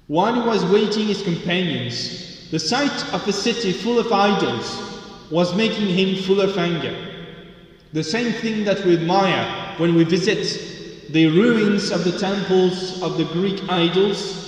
While 0.07 0.33
he 0.33 0.39
was 0.39 0.65
waiting 0.65 1.07
his 1.07 1.21
companions, 1.21 2.27
the 2.49 2.59
sight 2.59 3.03
of 3.13 3.27
a 3.27 3.33
city 3.33 3.73
full 3.73 3.99
of 3.99 4.11
idols 4.11 4.92
was 5.31 5.55
making 5.55 5.87
him 5.87 6.23
full 6.23 6.41
of 6.41 6.57
anger. 6.57 6.95
The 7.93 8.03
same 8.03 8.33
thing 8.33 8.65
that 8.65 8.83
we 8.85 8.97
admire 8.97 9.75
when 9.77 9.95
we 9.95 10.03
visit 10.03 11.11
the 11.11 11.27
ruins 11.27 11.91
of 11.91 12.03
the 12.03 12.17
temples 12.17 13.01
of 13.03 13.17
the 13.17 13.25
Greek 13.25 13.69
idols, 13.69 14.43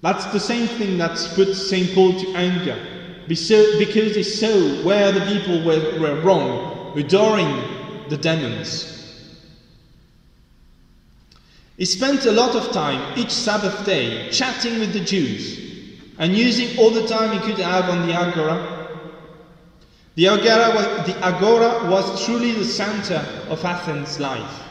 that's 0.00 0.26
the 0.32 0.40
same 0.40 0.66
thing 0.66 0.98
that's 0.98 1.34
put 1.34 1.54
St. 1.54 1.92
Paul 1.94 2.18
to 2.18 2.36
anger. 2.36 2.78
Because 3.28 4.14
he 4.14 4.22
saw 4.22 4.84
where 4.84 5.10
the 5.12 5.20
people 5.20 5.64
were, 5.64 5.98
were 5.98 6.22
wrong, 6.22 6.94
adoring 6.96 8.08
the 8.08 8.16
demons. 8.16 8.92
He 11.76 11.84
spent 11.84 12.24
a 12.24 12.32
lot 12.32 12.54
of 12.54 12.72
time 12.72 13.18
each 13.18 13.32
Sabbath 13.32 13.84
day 13.84 14.30
chatting 14.30 14.78
with 14.78 14.92
the 14.92 15.00
Jews 15.00 15.58
and 16.18 16.34
using 16.34 16.78
all 16.78 16.90
the 16.90 17.06
time 17.06 17.32
he 17.32 17.38
could 17.40 17.60
have 17.62 17.90
on 17.90 18.06
the 18.06 18.14
Agora. 18.14 18.75
The 20.16 20.28
Agora 20.28 20.74
was, 20.74 21.06
the 21.06 21.22
Agora 21.22 21.90
was 21.90 22.24
truly 22.24 22.52
the 22.52 22.64
center 22.64 23.22
of 23.50 23.62
Athens' 23.62 24.18
life, 24.18 24.62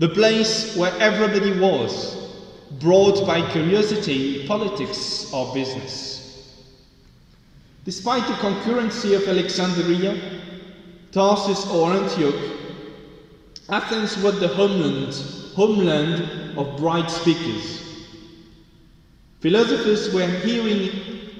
the 0.00 0.08
place 0.08 0.76
where 0.76 0.92
everybody 0.98 1.52
was, 1.60 2.16
brought 2.80 3.24
by 3.24 3.48
curiosity, 3.52 4.44
politics, 4.48 5.32
or 5.32 5.54
business. 5.54 6.50
Despite 7.84 8.26
the 8.26 8.34
concurrency 8.34 9.14
of 9.14 9.28
Alexandria, 9.28 10.20
Tarsus, 11.12 11.70
or 11.70 11.92
Antioch, 11.92 12.34
Athens 13.68 14.16
was 14.24 14.40
the 14.40 14.48
homeland 14.48 15.14
homeland 15.54 16.58
of 16.58 16.76
bright 16.78 17.08
speakers. 17.12 17.80
Philosophers 19.40 20.12
were 20.12 20.28
hearing 20.40 20.90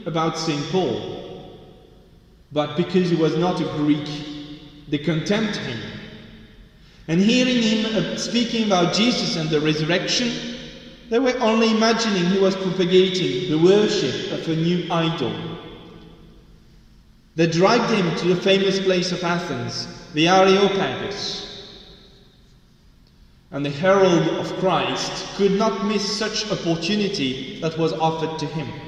about 0.07 0.38
St. 0.38 0.64
Paul, 0.71 1.15
but 2.53 2.76
because 2.76 3.11
he 3.11 3.17
was 3.17 3.37
not 3.37 3.61
a 3.61 3.65
Greek, 3.76 4.09
they 4.88 4.99
contemned 4.99 5.57
him. 5.57 5.79
And 7.09 7.21
hearing 7.21 7.62
him 7.62 7.87
uh, 7.95 8.17
speaking 8.17 8.67
about 8.67 8.95
Jesus 8.95 9.37
and 9.37 9.49
the 9.49 9.61
resurrection, 9.61 10.33
they 11.09 11.19
were 11.19 11.37
only 11.38 11.71
imagining 11.71 12.25
he 12.26 12.38
was 12.38 12.57
propagating 12.57 13.50
the 13.50 13.59
worship 13.59 14.33
of 14.33 14.49
a 14.49 14.57
new 14.57 14.91
idol. 14.91 15.33
They 17.37 17.47
dragged 17.47 17.93
him 17.93 18.17
to 18.17 18.35
the 18.35 18.41
famous 18.41 18.81
place 18.81 19.12
of 19.12 19.23
Athens, 19.23 19.87
the 20.15 20.26
Areopagus, 20.29 21.47
and 23.50 23.65
the 23.65 23.71
herald 23.71 24.29
of 24.38 24.53
Christ 24.59 25.37
could 25.37 25.53
not 25.53 25.87
miss 25.87 26.19
such 26.19 26.50
opportunity 26.50 27.61
that 27.61 27.79
was 27.79 27.93
offered 27.93 28.38
to 28.41 28.47
him. 28.47 28.86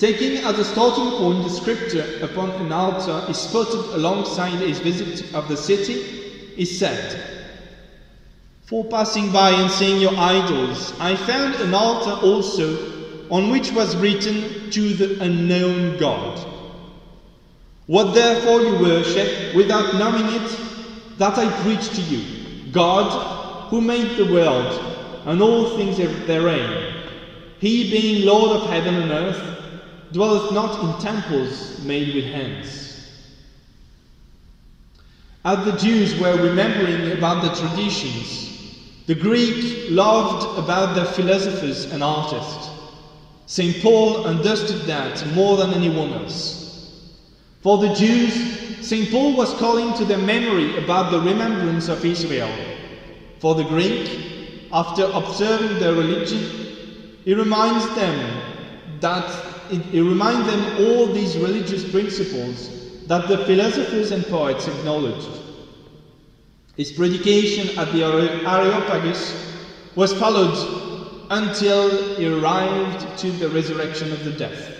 Taking 0.00 0.38
as 0.38 0.58
a 0.58 0.64
starting 0.64 1.10
point 1.18 1.44
the 1.44 1.50
scripture 1.50 2.06
upon 2.22 2.48
an 2.52 2.72
altar 2.72 3.22
he 3.26 3.34
spotted 3.34 3.94
alongside 3.94 4.58
his 4.58 4.78
visit 4.78 5.34
of 5.34 5.46
the 5.46 5.58
city, 5.58 6.00
he 6.56 6.64
said, 6.64 7.22
For 8.64 8.82
passing 8.86 9.30
by 9.30 9.50
and 9.50 9.70
seeing 9.70 10.00
your 10.00 10.16
idols, 10.16 10.94
I 10.98 11.16
found 11.16 11.56
an 11.56 11.74
altar 11.74 12.12
also 12.24 13.28
on 13.28 13.50
which 13.50 13.72
was 13.72 13.94
written 13.94 14.70
to 14.70 14.94
the 14.94 15.22
unknown 15.22 15.98
God. 15.98 16.46
What 17.86 18.14
therefore 18.14 18.62
you 18.62 18.80
worship 18.80 19.54
without 19.54 19.96
knowing 19.96 20.24
it, 20.42 20.58
that 21.18 21.36
I 21.36 21.46
preach 21.62 21.90
to 21.90 22.00
you. 22.00 22.46
God, 22.72 23.68
who 23.68 23.82
made 23.82 24.16
the 24.16 24.32
world 24.32 24.80
and 25.26 25.42
all 25.42 25.76
things 25.76 25.98
therein, 26.26 26.94
he 27.58 27.90
being 27.90 28.24
Lord 28.24 28.62
of 28.62 28.70
heaven 28.70 28.94
and 28.94 29.10
earth, 29.10 29.59
dwelleth 30.12 30.52
not 30.52 30.82
in 30.82 31.00
temples 31.00 31.78
made 31.84 32.14
with 32.14 32.24
hands. 32.24 32.90
As 35.44 35.64
the 35.64 35.78
Jews 35.78 36.18
were 36.20 36.36
remembering 36.36 37.16
about 37.16 37.42
the 37.42 37.54
traditions, 37.54 38.50
the 39.06 39.14
Greek 39.14 39.90
loved 39.90 40.58
about 40.58 40.94
their 40.94 41.06
philosophers 41.06 41.86
and 41.86 42.02
artists. 42.02 42.70
St. 43.46 43.82
Paul 43.82 44.26
understood 44.26 44.82
that 44.86 45.26
more 45.34 45.56
than 45.56 45.72
anyone 45.72 46.12
else. 46.12 46.92
For 47.62 47.78
the 47.78 47.92
Jews, 47.94 48.86
St. 48.86 49.10
Paul 49.10 49.36
was 49.36 49.52
calling 49.54 49.92
to 49.94 50.04
their 50.04 50.18
memory 50.18 50.76
about 50.76 51.10
the 51.10 51.20
remembrance 51.20 51.88
of 51.88 52.04
Israel. 52.04 52.52
For 53.38 53.54
the 53.54 53.64
Greek, 53.64 54.08
after 54.72 55.04
observing 55.12 55.78
their 55.78 55.94
religion, 55.94 56.44
he 57.24 57.34
reminds 57.34 57.86
them 57.94 58.42
that 59.00 59.49
he 59.70 60.00
reminds 60.00 60.46
them 60.46 60.66
all 60.76 61.06
these 61.06 61.36
religious 61.38 61.84
principles 61.84 62.70
that 63.06 63.26
the 63.28 63.38
philosophers 63.38 64.10
and 64.10 64.28
poets 64.28 64.66
acknowledged. 64.66 65.40
His 66.76 66.90
predication 66.90 67.70
at 67.76 67.90
the 67.92 68.02
Areopagus 68.02 69.36
was 69.94 70.12
followed 70.12 70.56
until 71.28 72.00
he 72.16 72.26
arrived 72.26 73.16
to 73.16 73.30
the 73.36 73.48
resurrection 73.48 74.12
of 74.12 74.22
the 74.22 74.30
death, 74.30 74.70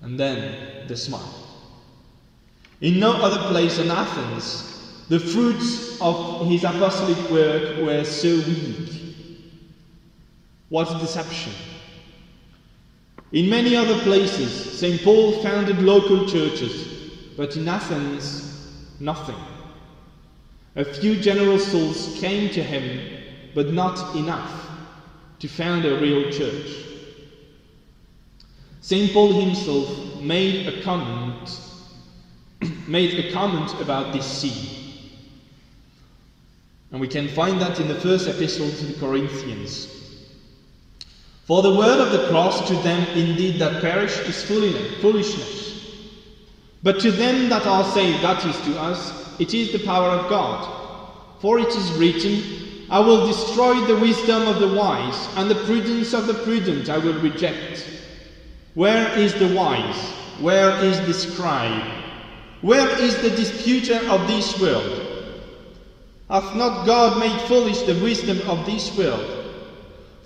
and 0.00 0.18
then 0.18 0.56
the 0.86 0.96
smile. 0.96 1.34
In 2.80 2.98
no 2.98 3.14
other 3.16 3.38
place 3.38 3.76
than 3.76 3.90
Athens, 3.90 4.64
the 5.08 5.18
fruits 5.18 5.82
of 6.00 6.18
his 6.40 6.64
apostolic 6.64 7.28
work 7.28 7.76
were 7.76 8.04
so 8.04 8.38
weak. 8.38 9.04
What 10.68 10.90
a 10.90 10.94
deception! 10.94 11.56
In 13.34 13.50
many 13.50 13.74
other 13.74 14.00
places, 14.04 14.78
St. 14.78 15.02
Paul 15.02 15.32
founded 15.42 15.82
local 15.82 16.24
churches, 16.24 16.86
but 17.36 17.56
in 17.56 17.66
Athens, 17.66 18.96
nothing. 19.00 19.34
A 20.76 20.84
few 20.84 21.20
general 21.20 21.58
souls 21.58 22.16
came 22.20 22.48
to 22.50 22.62
him, 22.62 23.00
but 23.52 23.72
not 23.72 24.14
enough 24.14 24.70
to 25.40 25.48
found 25.48 25.84
a 25.84 25.98
real 26.00 26.30
church. 26.30 26.84
St. 28.80 29.12
Paul 29.12 29.32
himself 29.32 30.22
made 30.22 30.68
a 30.68 30.80
comment 30.82 31.60
made 32.86 33.18
a 33.18 33.32
comment 33.32 33.74
about 33.80 34.12
this 34.12 34.26
sea. 34.26 35.02
And 36.92 37.00
we 37.00 37.08
can 37.08 37.26
find 37.26 37.60
that 37.60 37.80
in 37.80 37.88
the 37.88 37.96
first 37.96 38.28
epistle 38.28 38.70
to 38.70 38.84
the 38.86 39.00
Corinthians. 39.00 40.03
For 41.44 41.60
the 41.60 41.74
word 41.74 42.00
of 42.00 42.10
the 42.10 42.26
cross 42.28 42.66
to 42.68 42.74
them 42.76 43.06
indeed 43.16 43.58
that 43.60 43.82
perish 43.82 44.18
is 44.20 44.42
foolishness. 44.42 45.64
But 46.82 47.00
to 47.00 47.10
them 47.10 47.50
that 47.50 47.66
are 47.66 47.84
saved, 47.92 48.22
that 48.24 48.44
is 48.46 48.58
to 48.62 48.80
us, 48.80 49.38
it 49.38 49.52
is 49.52 49.72
the 49.72 49.84
power 49.84 50.08
of 50.08 50.30
God. 50.30 50.70
For 51.40 51.58
it 51.58 51.68
is 51.68 51.92
written, 51.92 52.86
I 52.88 53.00
will 53.00 53.26
destroy 53.26 53.78
the 53.86 53.96
wisdom 53.96 54.46
of 54.46 54.58
the 54.58 54.74
wise, 54.74 55.28
and 55.36 55.50
the 55.50 55.62
prudence 55.66 56.14
of 56.14 56.26
the 56.26 56.34
prudent 56.34 56.88
I 56.88 56.96
will 56.98 57.20
reject. 57.20 57.88
Where 58.74 59.18
is 59.18 59.34
the 59.34 59.54
wise? 59.54 60.10
Where 60.40 60.82
is 60.82 60.98
the 61.06 61.14
scribe? 61.14 61.82
Where 62.62 62.88
is 63.00 63.20
the 63.20 63.30
disputer 63.30 64.00
of 64.08 64.26
this 64.26 64.58
world? 64.58 65.00
Hath 66.30 66.56
not 66.56 66.86
God 66.86 67.20
made 67.20 67.38
foolish 67.48 67.82
the 67.82 68.02
wisdom 68.02 68.40
of 68.48 68.64
this 68.64 68.96
world? 68.96 69.33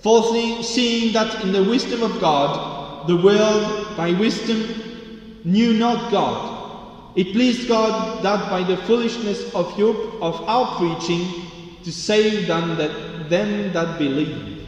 For 0.01 0.23
seeing 0.63 1.11
that 1.13 1.43
in 1.43 1.51
the 1.51 1.63
wisdom 1.63 2.03
of 2.03 2.21
God, 2.21 3.07
the 3.07 3.17
world 3.17 3.97
by 3.97 4.13
wisdom 4.13 4.63
knew 5.43 5.73
not 5.73 6.11
God, 6.11 7.15
it 7.15 7.33
pleased 7.33 7.67
God 7.67 8.23
that 8.23 8.49
by 8.49 8.63
the 8.63 8.77
foolishness 8.83 9.53
of, 9.53 9.77
your, 9.77 9.95
of 10.21 10.47
our 10.47 10.77
preaching 10.77 11.81
to 11.83 11.91
save 11.91 12.47
them 12.47 12.77
that, 12.77 13.29
them 13.29 13.73
that 13.73 13.97
believe. 13.97 14.61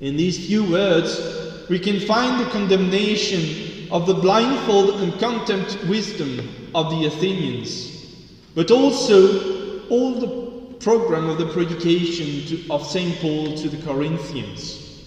In 0.00 0.16
these 0.16 0.46
few 0.46 0.64
words, 0.64 1.68
we 1.68 1.78
can 1.78 2.00
find 2.00 2.40
the 2.40 2.50
condemnation 2.50 3.88
of 3.90 4.06
the 4.06 4.14
blindfold 4.14 5.00
and 5.00 5.18
contempt 5.20 5.76
wisdom 5.86 6.40
of 6.74 6.90
the 6.90 7.06
Athenians, 7.06 8.10
but 8.54 8.70
also 8.70 9.88
all 9.90 10.14
the 10.14 10.47
program 10.88 11.28
of 11.28 11.36
the 11.36 11.44
predication 11.44 12.46
to, 12.46 12.72
of 12.72 12.82
St. 12.82 13.14
Paul 13.20 13.54
to 13.58 13.68
the 13.68 13.76
Corinthians. 13.84 15.04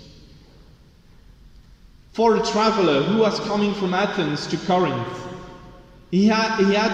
For 2.12 2.36
a 2.36 2.46
traveler 2.46 3.02
who 3.02 3.18
was 3.18 3.40
coming 3.40 3.74
from 3.74 3.96
Athens 3.96 4.46
to 4.46 4.58
Corinth, 4.58 5.28
he, 6.12 6.28
had, 6.28 6.56
he, 6.58 6.76
had, 6.76 6.94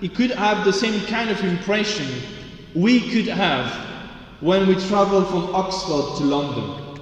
he 0.00 0.08
could 0.08 0.32
have 0.32 0.64
the 0.64 0.72
same 0.72 1.00
kind 1.06 1.30
of 1.30 1.40
impression 1.44 2.08
we 2.74 3.08
could 3.08 3.28
have 3.28 3.70
when 4.40 4.66
we 4.66 4.74
travel 4.88 5.22
from 5.22 5.54
Oxford 5.54 6.18
to 6.18 6.24
London. 6.24 6.98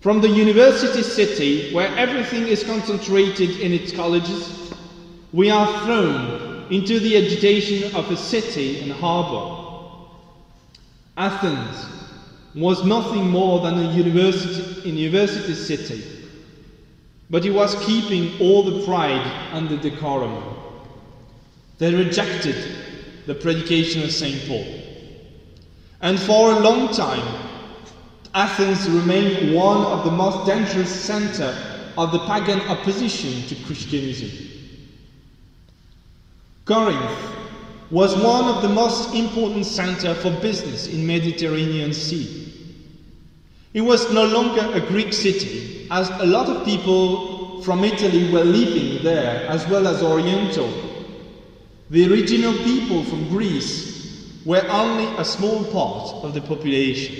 From 0.00 0.22
the 0.22 0.30
university 0.30 1.02
city, 1.02 1.70
where 1.74 1.94
everything 1.98 2.48
is 2.48 2.64
concentrated 2.64 3.60
in 3.60 3.74
its 3.74 3.92
colleges, 3.92 4.72
we 5.34 5.50
are 5.50 5.84
thrown 5.84 6.72
into 6.72 6.98
the 6.98 7.18
agitation 7.18 7.94
of 7.94 8.10
a 8.10 8.16
city 8.16 8.80
and 8.80 8.90
harbour. 8.90 9.61
Athens 11.16 11.86
was 12.54 12.84
nothing 12.84 13.28
more 13.28 13.60
than 13.60 13.78
a 13.78 13.92
university, 13.92 14.88
university 14.88 15.54
city, 15.54 16.04
but 17.28 17.44
it 17.44 17.50
was 17.50 17.74
keeping 17.84 18.38
all 18.40 18.62
the 18.62 18.84
pride 18.84 19.26
and 19.52 19.68
the 19.68 19.76
decorum. 19.76 20.42
They 21.78 21.94
rejected 21.94 22.56
the 23.26 23.34
predication 23.34 24.02
of 24.02 24.10
St. 24.10 24.46
Paul. 24.46 24.64
And 26.00 26.18
for 26.18 26.52
a 26.52 26.60
long 26.60 26.92
time, 26.92 27.50
Athens 28.34 28.88
remained 28.88 29.54
one 29.54 29.84
of 29.84 30.04
the 30.04 30.10
most 30.10 30.46
dangerous 30.46 30.88
centers 30.88 31.56
of 31.98 32.12
the 32.12 32.20
pagan 32.20 32.60
opposition 32.62 33.46
to 33.48 33.64
Christianism. 33.66 34.30
Corinth 36.64 37.41
was 37.92 38.16
one 38.16 38.46
of 38.46 38.62
the 38.62 38.68
most 38.70 39.14
important 39.14 39.66
centers 39.66 40.16
for 40.22 40.30
business 40.40 40.86
in 40.88 41.06
Mediterranean 41.06 41.92
Sea. 41.92 42.26
It 43.74 43.82
was 43.82 44.10
no 44.14 44.24
longer 44.24 44.66
a 44.72 44.80
Greek 44.80 45.12
city, 45.12 45.86
as 45.90 46.08
a 46.08 46.24
lot 46.24 46.48
of 46.48 46.64
people 46.64 47.60
from 47.60 47.84
Italy 47.84 48.32
were 48.32 48.44
living 48.44 49.04
there, 49.04 49.46
as 49.46 49.68
well 49.68 49.86
as 49.86 50.02
Oriental. 50.02 50.72
The 51.90 52.10
original 52.10 52.54
people 52.64 53.04
from 53.04 53.28
Greece 53.28 54.42
were 54.46 54.66
only 54.70 55.04
a 55.18 55.24
small 55.24 55.62
part 55.70 56.24
of 56.24 56.32
the 56.32 56.40
population. 56.40 57.14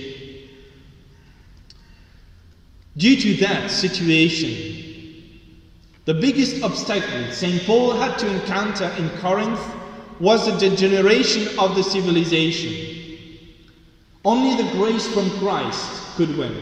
Due 2.96 3.16
to 3.16 3.34
that 3.40 3.70
situation, 3.70 4.56
the 6.06 6.14
biggest 6.14 6.62
obstacle 6.62 7.30
St. 7.30 7.62
Paul 7.66 7.92
had 7.92 8.18
to 8.20 8.26
encounter 8.40 8.90
in 8.96 9.10
Corinth 9.18 9.81
was 10.22 10.46
the 10.46 10.70
degeneration 10.70 11.58
of 11.58 11.74
the 11.74 11.82
civilization. 11.82 13.18
Only 14.24 14.62
the 14.62 14.70
grace 14.70 15.06
from 15.08 15.28
Christ 15.40 16.16
could 16.16 16.38
win. 16.38 16.54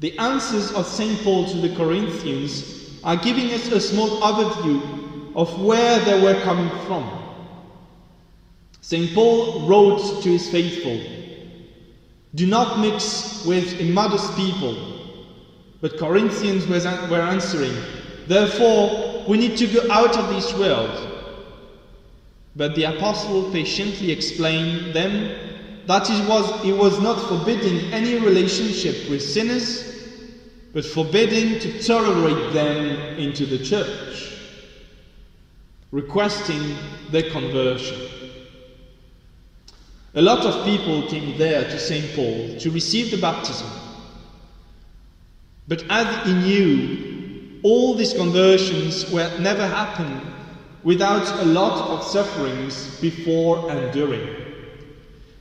The 0.00 0.18
answers 0.18 0.72
of 0.72 0.84
St. 0.84 1.22
Paul 1.22 1.46
to 1.46 1.56
the 1.58 1.74
Corinthians 1.76 2.98
are 3.04 3.14
giving 3.14 3.52
us 3.52 3.68
a 3.68 3.80
small 3.80 4.20
overview 4.20 5.36
of 5.36 5.62
where 5.62 6.00
they 6.00 6.20
were 6.20 6.40
coming 6.42 6.68
from. 6.86 7.08
St. 8.80 9.14
Paul 9.14 9.68
wrote 9.68 10.22
to 10.24 10.28
his 10.28 10.50
faithful 10.50 11.00
Do 12.34 12.48
not 12.48 12.80
mix 12.80 13.44
with 13.46 13.80
immodest 13.80 14.34
people 14.34 14.94
but 15.84 15.98
Corinthians 15.98 16.66
were 16.66 17.20
answering, 17.20 17.74
Therefore, 18.26 19.22
we 19.28 19.36
need 19.36 19.58
to 19.58 19.66
go 19.66 19.86
out 19.92 20.16
of 20.16 20.34
this 20.34 20.50
world. 20.54 21.13
But 22.56 22.76
the 22.76 22.84
apostle 22.84 23.52
patiently 23.52 24.12
explained 24.12 24.94
them 24.94 25.86
that 25.86 26.08
it 26.10 26.28
was, 26.28 26.64
he 26.64 26.72
was 26.72 27.00
not 27.00 27.20
forbidding 27.28 27.92
any 27.92 28.14
relationship 28.24 29.10
with 29.10 29.22
sinners, 29.22 30.12
but 30.72 30.84
forbidding 30.84 31.58
to 31.60 31.86
tolerate 31.86 32.52
them 32.52 33.18
into 33.18 33.44
the 33.46 33.58
church, 33.64 34.38
requesting 35.90 36.78
their 37.10 37.30
conversion. 37.30 37.98
A 40.14 40.22
lot 40.22 40.44
of 40.46 40.64
people 40.64 41.08
came 41.08 41.36
there 41.36 41.64
to 41.64 41.78
St. 41.78 42.14
Paul 42.14 42.58
to 42.60 42.70
receive 42.70 43.10
the 43.10 43.16
baptism 43.16 43.84
but 45.66 45.82
as 45.88 46.26
he 46.26 46.34
knew, 46.34 47.60
all 47.62 47.94
these 47.94 48.12
conversions 48.12 49.10
were 49.10 49.30
never 49.40 49.66
happened 49.66 50.33
without 50.84 51.26
a 51.40 51.46
lot 51.46 51.90
of 51.90 52.04
sufferings 52.04 53.00
before 53.00 53.70
and 53.70 53.92
during. 53.92 54.28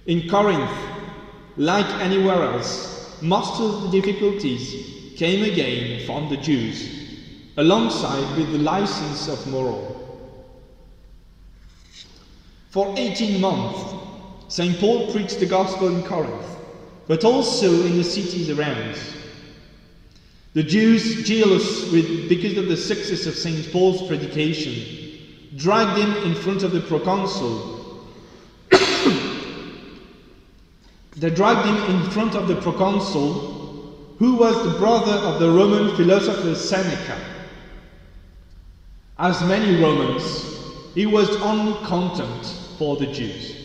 In 0.05 0.27
Corinth, 0.29 0.71
like 1.57 1.85
anywhere 2.01 2.41
else, 2.41 3.21
most 3.21 3.59
of 3.61 3.83
the 3.83 4.01
difficulties 4.01 5.17
came 5.17 5.43
again 5.43 6.05
from 6.05 6.29
the 6.29 6.37
Jews, 6.37 6.89
alongside 7.57 8.37
with 8.37 8.51
the 8.51 8.57
license 8.57 9.27
of 9.27 9.45
moral. 9.47 9.99
For 12.69 12.93
18 12.97 13.39
months, 13.39 13.93
St. 14.47 14.79
Paul 14.79 15.11
preached 15.11 15.39
the 15.39 15.45
gospel 15.45 15.89
in 15.89 16.03
Corinth, 16.03 16.57
but 17.07 17.23
also 17.23 17.85
in 17.85 17.97
the 17.97 18.03
cities 18.03 18.49
around. 18.49 18.97
The 20.53 20.63
Jews, 20.63 21.27
jealous 21.27 21.91
with, 21.91 22.29
because 22.29 22.57
of 22.57 22.67
the 22.67 22.77
success 22.77 23.25
of 23.25 23.35
St. 23.35 23.71
Paul's 23.71 24.07
predication, 24.07 25.02
dragged 25.57 25.99
him 25.99 26.11
in 26.23 26.35
front 26.35 26.63
of 26.63 26.71
the 26.71 26.81
proconsul. 26.81 28.05
they 31.17 31.29
dragged 31.29 31.67
him 31.67 31.95
in 31.95 32.09
front 32.11 32.35
of 32.35 32.47
the 32.47 32.55
proconsul, 32.55 33.53
who 34.17 34.35
was 34.35 34.55
the 34.63 34.77
brother 34.79 35.11
of 35.11 35.39
the 35.39 35.49
Roman 35.49 35.95
philosopher 35.95 36.55
Seneca. 36.55 37.19
As 39.19 39.41
many 39.43 39.81
Romans, 39.81 40.43
he 40.95 41.05
was 41.05 41.29
only 41.37 41.73
contempt 41.85 42.47
for 42.77 42.97
the 42.97 43.07
Jews. 43.07 43.55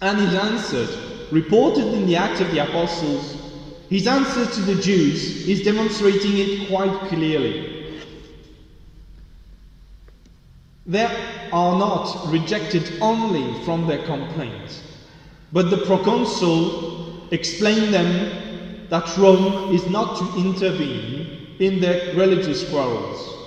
And 0.00 0.18
his 0.18 0.34
answered, 0.34 0.88
reported 1.30 1.86
in 1.94 2.06
the 2.06 2.16
Acts 2.16 2.40
of 2.40 2.50
the 2.50 2.58
Apostles, 2.58 3.36
his 3.88 4.06
answer 4.06 4.46
to 4.46 4.60
the 4.62 4.80
Jews 4.80 5.46
is 5.46 5.62
demonstrating 5.62 6.38
it 6.38 6.68
quite 6.68 7.08
clearly. 7.08 7.71
They 10.86 11.08
are 11.52 11.74
not 11.78 12.16
rejected 12.26 12.90
only 13.00 13.54
from 13.64 13.86
their 13.86 14.04
complaints, 14.04 14.82
but 15.52 15.70
the 15.70 15.84
proconsul 15.86 17.30
explained 17.30 17.94
them 17.94 18.88
that 18.88 19.16
Rome 19.16 19.72
is 19.72 19.88
not 19.88 20.18
to 20.18 20.40
intervene 20.40 21.38
in 21.58 21.80
their 21.80 22.16
religious 22.16 22.68
quarrels. 22.68 23.38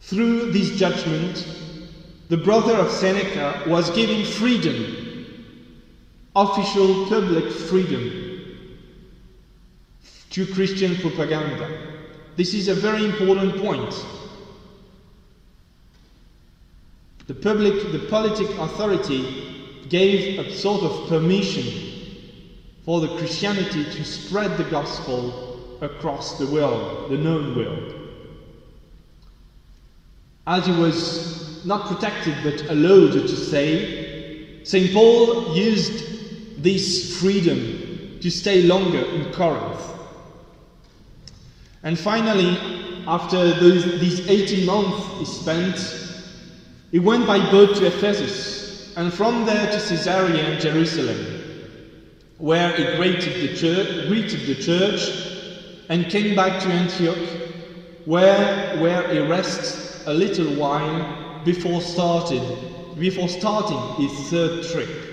Through 0.00 0.52
this 0.52 0.78
judgment, 0.78 1.46
the 2.28 2.38
brother 2.38 2.78
of 2.78 2.90
Seneca 2.90 3.62
was 3.66 3.90
giving 3.90 4.24
freedom, 4.24 4.96
official 6.34 7.06
public 7.08 7.50
freedom, 7.50 8.38
to 10.30 10.46
Christian 10.46 10.96
propaganda. 10.96 11.68
This 12.36 12.54
is 12.54 12.68
a 12.68 12.74
very 12.74 13.04
important 13.04 13.58
point. 13.58 14.06
The 17.26 17.34
public, 17.34 17.92
the 17.92 18.06
politic 18.10 18.48
authority 18.58 19.24
gave 19.88 20.38
a 20.38 20.52
sort 20.52 20.82
of 20.82 21.08
permission 21.08 21.64
for 22.84 23.00
the 23.00 23.16
Christianity 23.16 23.84
to 23.84 24.04
spread 24.04 24.56
the 24.58 24.64
gospel 24.64 25.78
across 25.80 26.38
the 26.38 26.46
world, 26.48 27.10
the 27.10 27.18
known 27.18 27.56
world. 27.56 27.94
As 30.46 30.66
he 30.66 30.72
was 30.72 31.64
not 31.64 31.86
protected 31.86 32.34
but 32.42 32.68
allowed 32.68 33.12
to 33.12 33.36
say, 33.36 34.64
St. 34.64 34.92
Paul 34.92 35.54
used 35.54 36.62
this 36.62 37.16
freedom 37.20 38.18
to 38.20 38.30
stay 38.30 38.62
longer 38.62 39.04
in 39.04 39.32
Corinth. 39.32 39.94
And 41.84 41.98
finally, 41.98 42.56
after 43.06 43.52
those, 43.60 44.00
these 44.00 44.28
18 44.28 44.66
months 44.66 45.18
he 45.18 45.24
spent, 45.24 46.11
he 46.92 46.98
went 46.98 47.26
by 47.26 47.38
boat 47.50 47.74
to 47.76 47.86
Ephesus, 47.86 48.92
and 48.96 49.10
from 49.10 49.46
there 49.46 49.66
to 49.66 49.80
Caesarea 49.80 50.46
and 50.46 50.60
Jerusalem, 50.60 51.26
where 52.36 52.70
he 52.76 52.84
greeted 52.98 53.40
the 53.40 53.56
church, 53.56 54.06
greeted 54.06 54.44
the 54.44 54.54
church 54.54 55.10
and 55.88 56.06
came 56.10 56.36
back 56.36 56.60
to 56.60 56.70
Antioch, 56.70 57.24
where, 58.04 58.78
where 58.78 59.08
he 59.10 59.20
rests 59.20 60.02
a 60.04 60.12
little 60.12 60.54
while 60.54 61.06
before, 61.42 61.80
started, 61.80 62.42
before 62.98 63.30
starting 63.30 63.80
his 63.96 64.28
third 64.28 64.62
trip. 64.62 65.06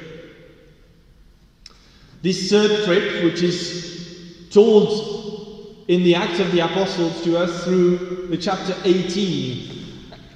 This 2.22 2.50
third 2.50 2.84
trip, 2.84 3.22
which 3.22 3.42
is 3.42 4.02
told 4.50 4.92
in 5.88 6.04
the 6.04 6.14
Acts 6.14 6.40
of 6.40 6.52
the 6.52 6.60
Apostles 6.60 7.22
to 7.22 7.38
us 7.38 7.64
through 7.64 8.02
the 8.28 8.36
chapter 8.36 8.76
18 8.84 9.62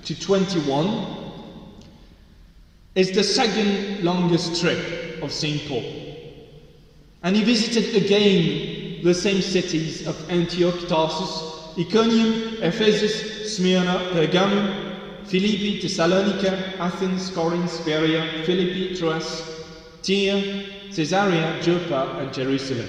to 0.06 0.16
21 0.16 1.23
is 2.96 3.12
the 3.12 3.24
second 3.24 4.04
longest 4.04 4.62
trip 4.62 5.22
of 5.22 5.32
St. 5.32 5.68
Paul. 5.68 5.84
And 7.24 7.36
he 7.36 7.44
visited 7.44 8.04
again 8.04 9.04
the 9.04 9.14
same 9.14 9.42
cities 9.42 10.08
of 10.08 10.30
Antioch, 10.30 10.88
Tarsus, 10.88 11.78
Iconium, 11.78 12.62
Ephesus, 12.62 13.56
Smyrna, 13.56 14.12
Pergamum, 14.12 15.26
Philippi, 15.26 15.82
Thessalonica, 15.82 16.80
Athens, 16.80 17.32
Corinth, 17.32 17.84
Berea, 17.86 18.44
Philippi, 18.46 18.96
Troas, 18.96 19.42
Tyre, 20.04 20.66
Caesarea, 20.94 21.60
Joppa, 21.62 22.20
and 22.20 22.34
Jerusalem. 22.34 22.88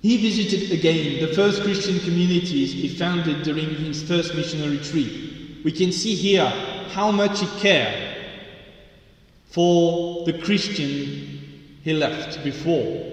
He 0.00 0.16
visited 0.18 0.70
again 0.70 1.20
the 1.20 1.34
first 1.34 1.62
Christian 1.62 1.98
communities 2.00 2.72
he 2.72 2.88
founded 2.88 3.42
during 3.42 3.68
his 3.74 4.02
first 4.02 4.34
missionary 4.34 4.78
trip. 4.78 5.27
We 5.64 5.72
can 5.72 5.92
see 5.92 6.14
here 6.14 6.46
how 6.90 7.10
much 7.10 7.40
he 7.40 7.46
cared 7.58 8.16
for 9.46 10.24
the 10.24 10.32
Christian 10.32 11.78
he 11.82 11.92
left 11.92 12.44
before. 12.44 13.04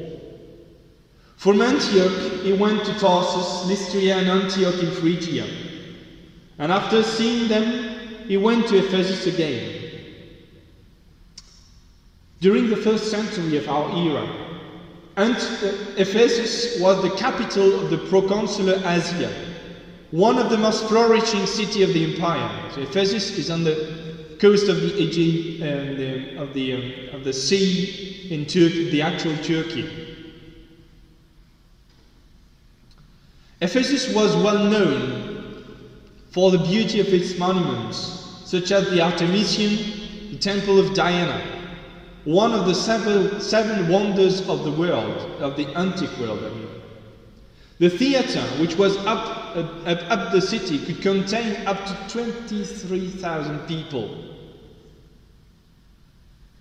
From 1.37 1.61
Antioch, 1.61 2.43
he 2.43 2.53
went 2.53 2.83
to 2.85 2.93
Tarsus, 2.99 3.67
Lystra, 3.67 4.01
and 4.01 4.27
Antioch 4.27 4.81
in 4.81 4.91
Phrygia. 4.91 5.47
And 6.57 6.71
after 6.71 7.03
seeing 7.03 7.47
them, 7.47 8.27
he 8.27 8.37
went 8.37 8.67
to 8.67 8.77
Ephesus 8.77 9.27
again. 9.27 9.91
During 12.41 12.69
the 12.69 12.77
first 12.77 13.11
century 13.11 13.57
of 13.57 13.67
our 13.69 13.95
era, 13.97 14.27
and 15.17 15.35
Ephesus 15.97 16.79
was 16.79 17.01
the 17.01 17.15
capital 17.15 17.79
of 17.79 17.89
the 17.89 17.97
proconsular 18.09 18.81
Asia, 18.85 19.54
one 20.15 20.37
of 20.37 20.49
the 20.49 20.57
most 20.57 20.87
flourishing 20.87 21.45
cities 21.45 21.89
of 21.89 21.93
the 21.93 22.13
empire. 22.13 22.71
So 22.71 22.79
Ephesus 22.79 23.37
is 23.37 23.49
on 23.49 23.65
the 23.65 24.37
coast 24.39 24.69
of 24.69 24.79
the 24.79 25.03
Aegean, 25.03 25.61
uh, 25.61 25.97
the, 25.97 26.37
of, 26.37 26.53
the, 26.53 26.73
um, 26.73 27.15
of 27.15 27.25
the 27.25 27.33
sea 27.33 28.29
in 28.31 28.45
the 28.45 29.01
actual 29.01 29.35
Turkey. 29.43 29.89
Ephesus 33.59 34.15
was 34.15 34.33
well 34.37 34.63
known 34.63 35.65
for 36.31 36.49
the 36.49 36.59
beauty 36.59 37.01
of 37.01 37.07
its 37.07 37.37
monuments, 37.37 37.97
such 38.45 38.71
as 38.71 38.89
the 38.91 38.99
Artemision, 38.99 40.31
the 40.31 40.37
Temple 40.37 40.79
of 40.79 40.93
Diana, 40.93 41.43
one 42.23 42.53
of 42.53 42.65
the 42.65 42.73
seven, 42.73 43.41
seven 43.41 43.89
wonders 43.89 44.47
of 44.47 44.63
the 44.63 44.71
world, 44.71 45.17
of 45.41 45.57
the 45.57 45.67
antique 45.75 46.17
world, 46.19 46.39
I 46.41 46.49
mean. 46.55 46.75
The 47.77 47.89
theatre, 47.89 48.41
which 48.61 48.77
was 48.77 48.97
up, 49.05 49.57
uh, 49.57 49.89
up, 49.89 50.09
up 50.09 50.31
the 50.31 50.41
city, 50.41 50.85
could 50.85 51.01
contain 51.01 51.67
up 51.67 51.85
to 51.85 52.13
23,000 52.13 53.67
people. 53.67 54.09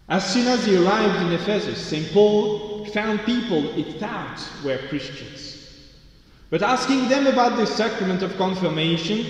As 0.08 0.34
soon 0.34 0.48
as 0.48 0.66
he 0.66 0.76
arrived 0.76 1.22
in 1.26 1.32
Ephesus, 1.32 1.88
St. 1.88 2.12
Paul 2.12 2.84
found 2.90 3.24
people 3.24 3.62
he 3.74 3.84
thought 3.84 4.42
were 4.64 4.78
Christians. 4.88 5.80
But 6.50 6.62
asking 6.62 7.08
them 7.08 7.26
about 7.26 7.56
the 7.56 7.66
sacrament 7.66 8.22
of 8.22 8.36
confirmation, 8.36 9.24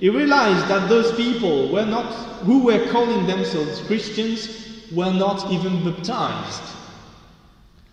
he 0.00 0.10
realized 0.10 0.68
that 0.68 0.88
those 0.88 1.12
people 1.12 1.70
were 1.70 1.86
not, 1.86 2.12
who 2.44 2.64
were 2.64 2.90
calling 2.90 3.26
themselves 3.26 3.80
Christians, 3.80 4.48
were 4.90 5.12
not 5.12 5.50
even 5.50 5.82
baptized. 5.82 6.81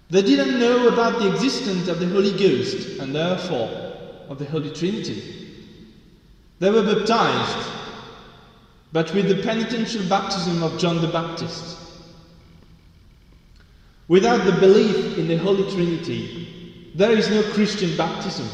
They 0.10 0.24
didn't 0.24 0.60
know 0.60 0.88
about 0.88 1.19
the 1.19 1.32
existence 1.32 1.88
of 1.88 2.00
the 2.00 2.08
Holy 2.08 2.32
Ghost 2.32 3.00
and 3.00 3.13
therefore 3.13 3.69
of 4.28 4.39
the 4.39 4.45
Holy 4.45 4.72
Trinity. 4.72 5.22
They 6.58 6.72
were 6.72 6.82
baptized, 6.82 7.69
but 8.91 9.13
with 9.13 9.28
the 9.28 9.43
penitential 9.43 10.04
baptism 10.10 10.63
of 10.63 10.80
John 10.80 11.00
the 11.00 11.08
Baptist. 11.08 11.78
Without 14.08 14.43
the 14.45 14.60
belief 14.60 15.19
in 15.19 15.28
the 15.28 15.38
Holy 15.38 15.72
Trinity, 15.72 16.48
there 16.95 17.12
is 17.12 17.30
no 17.30 17.43
Christian 17.54 17.95
baptism. 17.95 18.50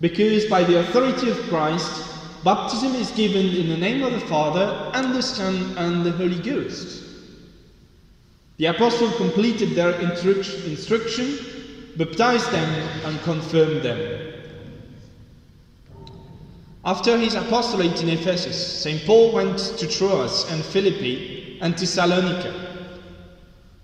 Because 0.00 0.46
by 0.46 0.64
the 0.64 0.80
authority 0.80 1.28
of 1.28 1.38
Christ, 1.48 2.02
baptism 2.42 2.94
is 2.94 3.10
given 3.12 3.44
in 3.54 3.68
the 3.68 3.76
name 3.76 4.02
of 4.02 4.12
the 4.12 4.26
Father, 4.26 4.90
and 4.94 5.14
the 5.14 5.22
Son, 5.22 5.74
and 5.76 6.04
the 6.04 6.12
Holy 6.12 6.38
Ghost. 6.38 7.11
The 8.62 8.68
apostle 8.68 9.10
completed 9.14 9.74
their 9.74 9.90
instruction, 9.98 11.36
baptized 11.96 12.52
them, 12.52 12.68
and 13.04 13.20
confirmed 13.22 13.82
them. 13.82 13.98
After 16.84 17.18
his 17.18 17.34
apostolate 17.34 18.00
in 18.04 18.10
Ephesus, 18.10 18.84
St. 18.84 19.04
Paul 19.04 19.32
went 19.32 19.58
to 19.58 19.88
Troas 19.88 20.48
and 20.48 20.64
Philippi 20.64 21.58
and 21.60 21.76
to 21.76 21.80
Thessalonica. 21.80 22.54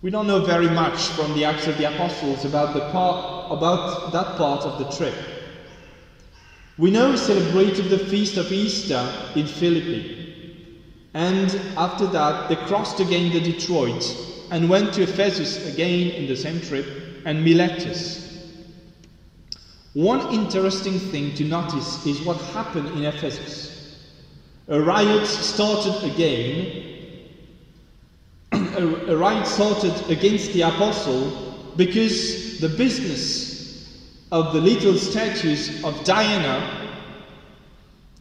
We 0.01 0.11
don't 0.11 0.29
know 0.29 0.45
very 0.45 0.69
much 0.69 1.09
from 1.09 1.35
the 1.35 1.45
Acts 1.45 1.67
of 1.67 1.77
the 1.77 1.93
Apostles 1.93 2.45
about, 2.45 2.73
the 2.73 2.93
part, 2.93 3.51
about 3.51 4.13
that 4.13 4.37
part 4.37 4.65
of 4.65 4.79
the 4.79 4.97
trip. 4.97 5.17
We 6.79 6.93
know 6.93 7.11
he 7.11 7.17
celebrated 7.17 7.91
the 7.91 7.99
feast 7.99 8.37
of 8.37 8.53
Easter 8.53 9.13
in 9.35 9.49
Philippi. 9.49 10.05
And 11.15 11.51
after 11.77 12.07
that, 12.07 12.49
they 12.49 12.55
crossed 12.55 13.01
again 13.01 13.33
the 13.33 13.41
Detroit 13.41 14.27
and 14.51 14.69
went 14.69 14.95
to 14.95 15.03
Ephesus 15.03 15.67
again 15.67 16.11
in 16.11 16.27
the 16.27 16.37
same 16.37 16.61
trip 16.61 16.87
and 17.25 17.45
Miletus. 17.45 18.29
One 19.95 20.33
interesting 20.33 20.99
thing 20.99 21.35
to 21.35 21.45
notice 21.45 22.07
is 22.07 22.21
what 22.23 22.37
happened 22.53 22.89
in 22.91 23.05
Ephesus. 23.05 23.99
A 24.69 24.81
riot 24.81 25.27
started 25.27 26.13
again. 26.13 26.85
a, 28.53 29.17
riot 29.17 29.47
started 29.47 29.95
against 30.11 30.53
the 30.53 30.63
apostle 30.63 31.73
because 31.77 32.61
the 32.61 32.69
business 32.69 33.89
of 34.31 34.53
the 34.53 34.61
little 34.61 34.95
statues 34.95 35.83
of 35.85 36.05
Diana, 36.05 36.95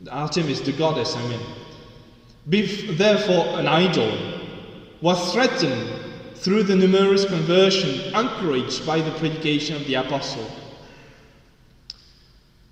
Artemis, 0.09 0.61
the 0.61 0.71
goddess, 0.71 1.15
I 1.15 1.27
mean, 1.27 2.97
therefore 2.97 3.59
an 3.59 3.67
idol, 3.67 4.17
was 5.01 5.33
threatened 5.33 5.96
through 6.39 6.63
the 6.63 6.75
numerous 6.75 7.25
conversion 7.25 8.13
encouraged 8.13 8.85
by 8.85 9.01
the 9.01 9.11
predication 9.11 9.75
of 9.75 9.85
the 9.87 9.95
apostle. 9.95 10.49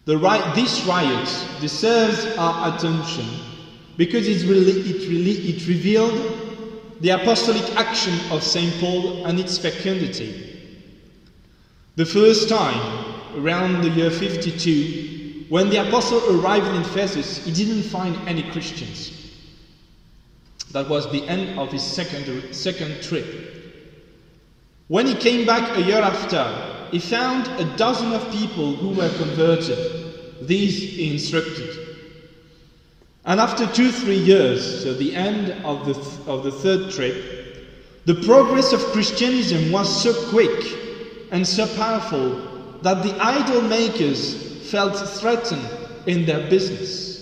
The 0.05 0.17
this 0.55 0.85
riot 0.85 1.27
deserves 1.59 2.25
our 2.37 2.75
attention 2.75 3.27
because 3.97 4.27
it, 4.27 4.47
really, 4.47 4.81
it, 4.81 5.09
really, 5.09 5.31
it 5.49 5.67
revealed 5.67 6.35
the 7.01 7.09
apostolic 7.09 7.63
action 7.75 8.13
of 8.31 8.43
St. 8.43 8.79
Paul 8.79 9.25
and 9.25 9.39
its 9.39 9.57
fecundity. 9.57 10.59
The 11.95 12.05
first 12.05 12.49
time 12.49 13.05
around 13.35 13.81
the 13.81 13.89
year 13.89 14.11
52, 14.11 15.45
when 15.49 15.69
the 15.69 15.87
apostle 15.87 16.39
arrived 16.39 16.67
in 16.67 16.81
Ephesus, 16.81 17.43
he 17.43 17.51
didn't 17.51 17.83
find 17.83 18.15
any 18.27 18.43
Christians. 18.51 19.11
That 20.71 20.89
was 20.89 21.09
the 21.11 21.23
end 21.27 21.57
of 21.57 21.71
his 21.71 21.83
second, 21.83 22.53
second 22.53 23.01
trip. 23.01 23.54
When 24.87 25.07
he 25.07 25.15
came 25.15 25.47
back 25.47 25.75
a 25.77 25.81
year 25.81 26.01
after, 26.01 26.91
he 26.91 26.99
found 26.99 27.47
a 27.59 27.75
dozen 27.75 28.13
of 28.13 28.31
people 28.31 28.75
who 28.75 28.89
were 28.89 29.09
converted. 29.17 30.47
These 30.47 30.95
he 30.95 31.11
instructed. 31.11 31.69
And 33.25 33.39
after 33.39 33.65
two, 33.73 33.91
three 33.91 34.19
years, 34.19 34.83
so 34.83 34.93
the 34.93 35.15
end 35.15 35.49
of 35.65 35.87
the, 35.87 35.93
th- 35.95 36.27
of 36.27 36.43
the 36.43 36.51
third 36.51 36.91
trip, 36.91 37.15
the 38.05 38.13
progress 38.13 38.71
of 38.71 38.79
Christianism 38.91 39.71
was 39.71 40.03
so 40.03 40.13
quick 40.29 41.31
and 41.31 41.47
so 41.47 41.65
powerful 41.65 42.79
that 42.83 43.01
the 43.01 43.19
idol 43.19 43.63
makers 43.63 44.69
felt 44.69 44.95
threatened 44.95 45.67
in 46.05 46.25
their 46.25 46.47
business. 46.47 47.15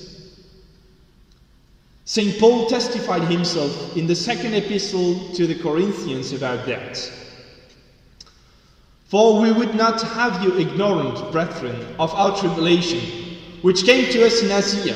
St. 2.04 2.38
Paul 2.38 2.68
testified 2.68 3.24
himself 3.24 3.96
in 3.96 4.08
the 4.08 4.16
second 4.16 4.54
epistle 4.54 5.34
to 5.36 5.48
the 5.48 5.56
Corinthians 5.56 6.34
about 6.34 6.66
that. 6.66 7.23
For 9.14 9.40
we 9.40 9.52
would 9.52 9.76
not 9.76 10.02
have 10.02 10.42
you 10.42 10.58
ignorant, 10.58 11.32
brethren, 11.32 11.76
of 12.00 12.12
our 12.16 12.36
tribulation, 12.36 13.00
which 13.62 13.86
came 13.86 14.12
to 14.12 14.26
us 14.26 14.42
in 14.42 14.50
Asia, 14.52 14.96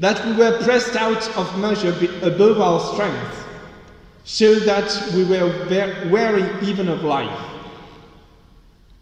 that 0.00 0.26
we 0.26 0.32
were 0.32 0.60
pressed 0.64 0.96
out 0.96 1.28
of 1.36 1.60
measure 1.60 1.94
above 2.22 2.60
our 2.60 2.80
strength, 2.92 3.46
so 4.24 4.56
that 4.58 4.90
we 5.14 5.22
were 5.22 5.46
weary 6.10 6.42
even 6.68 6.88
of 6.88 7.04
life. 7.04 7.40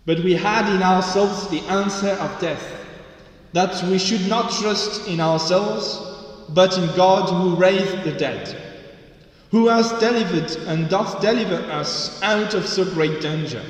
But 0.04 0.18
we 0.18 0.34
had 0.34 0.74
in 0.74 0.82
ourselves 0.82 1.48
the 1.48 1.62
answer 1.62 2.10
of 2.10 2.38
death, 2.38 2.70
that 3.54 3.82
we 3.84 3.96
should 3.98 4.28
not 4.28 4.50
trust 4.50 5.08
in 5.08 5.20
ourselves, 5.20 6.02
but 6.50 6.76
in 6.76 6.94
God 6.94 7.30
who 7.30 7.56
raised 7.56 8.04
the 8.04 8.12
dead, 8.12 8.54
who 9.50 9.68
has 9.68 9.90
delivered 9.92 10.54
and 10.66 10.90
doth 10.90 11.22
deliver 11.22 11.62
us 11.72 12.22
out 12.22 12.52
of 12.52 12.68
so 12.68 12.84
great 12.84 13.22
danger, 13.22 13.64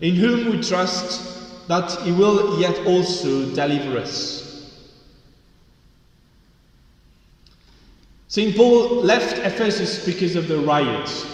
in 0.00 0.14
whom 0.14 0.50
we 0.50 0.60
trust 0.60 1.68
that 1.68 1.90
he 2.02 2.12
will 2.12 2.60
yet 2.60 2.86
also 2.86 3.54
deliver 3.54 3.98
us. 3.98 4.44
St. 8.28 8.56
Paul 8.56 9.02
left 9.02 9.38
Ephesus 9.38 10.04
because 10.04 10.34
of 10.34 10.48
the 10.48 10.58
riots. 10.58 11.24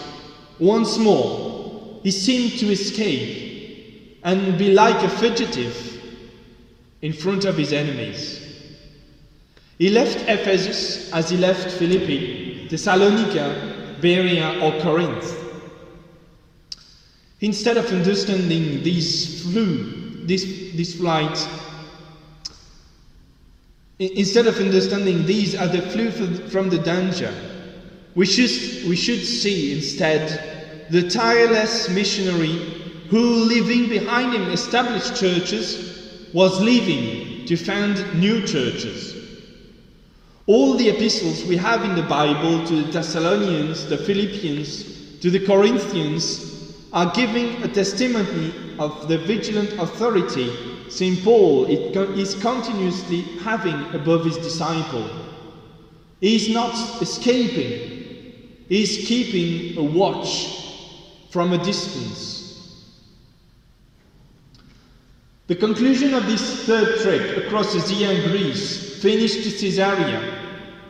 Once 0.59 0.99
more, 0.99 1.99
he 2.03 2.11
seemed 2.11 2.59
to 2.59 2.69
escape 2.69 4.19
and 4.23 4.57
be 4.57 4.71
like 4.71 5.03
a 5.03 5.09
fugitive 5.09 5.99
in 7.01 7.11
front 7.11 7.45
of 7.45 7.57
his 7.57 7.73
enemies. 7.73 8.39
He 9.79 9.89
left 9.89 10.19
Ephesus 10.29 11.11
as 11.11 11.31
he 11.31 11.37
left 11.37 11.71
Philippi, 11.71 12.67
Thessalonica, 12.69 13.97
Berea, 13.99 14.59
or 14.61 14.79
Corinth. 14.81 15.40
Instead 17.41 17.75
of 17.77 17.91
understanding 17.91 18.83
this 18.83 19.41
flew, 19.41 20.19
this, 20.23 20.45
this 20.75 20.93
flight, 20.93 21.49
instead 23.97 24.45
of 24.45 24.59
understanding 24.59 25.25
these 25.25 25.55
as 25.55 25.71
the 25.71 25.81
flew 25.81 26.11
from 26.49 26.69
the 26.69 26.77
danger, 26.77 27.33
we 28.13 28.27
should, 28.27 28.87
we 28.87 28.95
should 28.95 29.25
see 29.25 29.71
instead 29.73 30.21
the 30.89 31.01
tireless 31.01 31.89
missionary 31.89 32.59
who, 33.07 33.43
leaving 33.45 33.89
behind 33.89 34.33
him 34.33 34.49
established 34.51 35.15
churches, 35.15 35.79
was 36.33 36.61
leaving 36.61 37.45
to 37.45 37.57
found 37.57 38.13
new 38.13 38.39
churches, 38.45 39.15
All 40.45 40.75
the 40.75 40.89
epistles 40.89 41.43
we 41.45 41.55
have 41.57 41.83
in 41.83 41.95
the 41.95 42.03
Bible 42.03 42.59
to 42.67 42.83
the 42.83 42.91
Thessalonians, 42.91 43.87
the 43.87 43.97
Philippians, 43.97 44.85
to 45.21 45.29
the 45.31 45.39
Corinthians 45.39 46.50
are 46.93 47.13
giving 47.15 47.63
a 47.63 47.67
testimony 47.67 48.53
of 48.77 49.07
the 49.07 49.17
vigilant 49.19 49.73
authority 49.79 50.71
St. 50.89 51.23
Paul 51.23 51.65
is 51.65 52.35
continuously 52.35 53.21
having 53.39 53.95
above 53.95 54.25
his 54.25 54.35
disciple. 54.37 55.09
He 56.19 56.35
is 56.35 56.49
not 56.49 57.01
escaping, 57.01 58.27
he 58.67 58.83
is 58.83 59.07
keeping 59.07 59.77
a 59.77 59.83
watch 59.83 61.29
from 61.29 61.53
a 61.53 61.57
distance. 61.57 62.41
The 65.47 65.55
conclusion 65.55 66.13
of 66.13 66.25
this 66.27 66.65
third 66.65 66.99
trip 67.01 67.45
across 67.45 67.73
Asia 67.73 68.07
and 68.09 68.23
Greece 68.31 69.01
finished 69.01 69.43
to 69.43 69.49
Caesarea, 69.49 70.21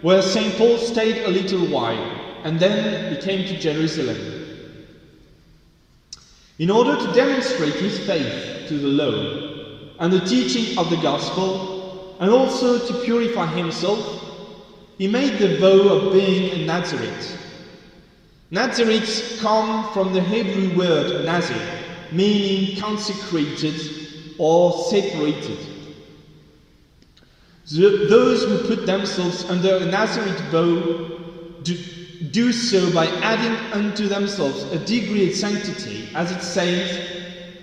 where 0.02 0.22
St. 0.24 0.58
Paul 0.58 0.80
stayed 0.80 1.24
a 1.26 1.30
little 1.30 1.68
while, 1.68 2.44
and 2.44 2.60
then 2.60 3.14
he 3.14 3.22
came 3.22 3.46
to 3.46 3.60
Jerusalem. 3.60 4.41
In 6.62 6.70
order 6.70 6.96
to 6.96 7.14
demonstrate 7.14 7.74
his 7.74 7.98
faith 8.06 8.68
to 8.70 8.78
the 8.78 8.88
law, 8.88 9.98
and 9.98 10.14
the 10.14 10.24
teaching 10.28 10.78
of 10.78 10.92
the 10.92 11.02
gospel, 11.02 12.16
and 12.20 12.30
also 12.30 12.78
to 12.78 13.04
purify 13.04 13.48
himself, 13.48 14.00
he 15.00 15.08
made 15.08 15.40
the 15.40 15.58
vow 15.58 15.90
of 15.90 16.14
being 16.14 16.62
a 16.62 16.66
Nazarite. 16.68 17.36
Nazarites 18.52 19.40
come 19.40 19.92
from 19.92 20.14
the 20.14 20.22
Hebrew 20.22 20.78
word 20.78 21.26
Nazir, 21.26 21.58
meaning 22.12 22.80
consecrated 22.80 23.82
or 24.38 24.72
separated. 24.72 25.58
Those 27.72 28.44
who 28.44 28.68
put 28.68 28.86
themselves 28.86 29.50
under 29.50 29.78
a 29.78 29.86
Nazarite 29.88 30.52
vow 30.52 31.10
do, 31.64 31.76
do 32.30 32.52
so 32.52 32.94
by 32.94 33.08
adding 33.22 33.58
unto 33.72 34.08
themselves 34.08 34.66
a 34.72 34.78
degree 34.78 35.28
of 35.28 35.34
sanctity, 35.34 36.12
as 36.14 36.32
it 36.32 36.42
says, 36.44 37.00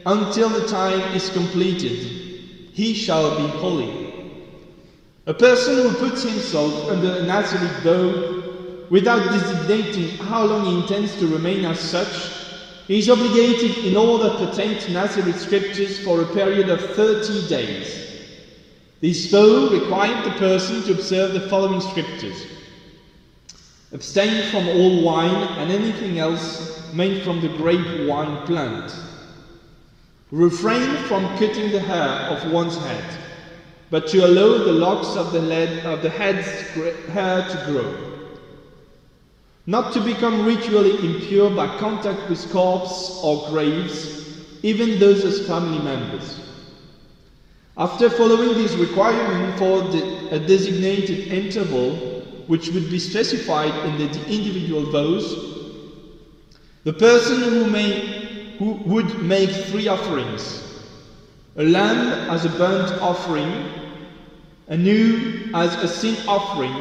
until 0.05 0.49
the 0.51 0.67
time 0.67 1.15
is 1.15 1.31
completed 1.31 2.29
he 2.79 2.95
shall 2.95 3.37
be 3.37 3.49
holy. 3.59 3.91
A 5.27 5.35
person 5.35 5.75
who 5.79 5.93
puts 5.95 6.23
himself 6.23 6.89
under 6.89 7.09
a 7.09 7.27
Nazarite 7.27 7.83
vow 7.83 8.15
without 8.89 9.21
designating 9.33 10.17
how 10.19 10.45
long 10.45 10.65
he 10.65 10.81
intends 10.81 11.17
to 11.19 11.27
remain 11.27 11.65
as 11.65 11.81
such, 11.81 12.31
he 12.87 13.01
is 13.01 13.11
obligated 13.11 13.85
in 13.85 13.97
all 13.97 14.17
that 14.19 14.39
pertain 14.39 14.79
to 14.79 15.33
scriptures 15.35 15.99
for 15.99 16.23
a 16.23 16.27
period 16.27 16.69
of 16.69 16.81
30 16.81 17.49
days. 17.49 18.23
This 19.01 19.27
vow 19.27 19.69
required 19.71 20.25
the 20.25 20.39
person 20.39 20.85
to 20.85 20.93
observe 20.93 21.33
the 21.33 21.41
following 21.41 21.81
scriptures 21.81 22.58
abstain 23.93 24.51
from 24.51 24.69
all 24.69 25.03
wine 25.03 25.59
and 25.59 25.71
anything 25.71 26.19
else 26.19 26.93
made 26.93 27.23
from 27.23 27.41
the 27.41 27.49
grape 27.57 28.09
wine 28.09 28.47
plant 28.47 28.93
Refrain 30.31 30.95
from 31.07 31.23
cutting 31.39 31.73
the 31.73 31.81
hair 31.81 32.29
of 32.29 32.53
one's 32.53 32.77
head, 32.77 33.19
but 33.89 34.07
to 34.09 34.27
allow 34.27 34.63
the 34.63 34.73
locks 34.73 35.17
of 35.17 35.33
the, 35.33 35.41
lead, 35.41 35.87
of 35.87 36.03
the 36.03 36.11
head's 36.11 36.47
hair 37.09 37.41
to 37.49 37.73
grow. 37.73 37.95
Not 39.67 39.95
to 39.95 40.01
become 40.01 40.45
ritually 40.45 40.93
impure 41.03 41.49
by 41.49 41.79
contact 41.79 42.29
with 42.29 42.47
corpses 42.51 43.19
or 43.25 43.49
graves, 43.49 44.39
even 44.63 44.99
those 44.99 45.25
as 45.25 45.47
family 45.47 45.79
members. 45.83 46.39
After 47.79 48.11
following 48.11 48.53
this 48.53 48.75
requirement 48.75 49.59
for 49.59 49.79
a 50.31 50.39
designated 50.39 51.33
interval, 51.33 52.18
which 52.49 52.73
would 52.73 52.89
be 52.89 52.99
specified 52.99 53.73
in 53.85 53.97
the 53.97 54.09
individual 54.27 54.83
vows, 54.85 55.37
the 56.83 56.93
person 56.93 57.43
who 57.43 57.67
may 57.67 58.17
who 58.59 58.81
would 58.85 59.23
make 59.23 59.53
three 59.53 59.87
offerings 59.87 60.65
a 61.57 61.63
lamb 61.63 62.11
as 62.29 62.45
a 62.45 62.49
burnt 62.49 62.91
offering, 63.01 63.71
a 64.67 64.77
new 64.77 65.51
as 65.53 65.77
a 65.77 65.89
sin 65.89 66.19
offering, 66.27 66.75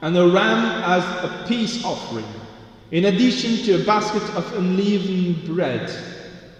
and 0.00 0.16
a 0.16 0.26
ram 0.26 0.78
as 0.82 1.04
a 1.22 1.28
peace 1.28 1.82
offering, 1.84 2.28
in 2.90 3.04
addition 3.04 3.58
to 3.62 3.74
a 3.74 3.78
basket 3.78 4.28
of 4.36 4.52
unleavened 4.56 5.44
bread, 5.44 5.90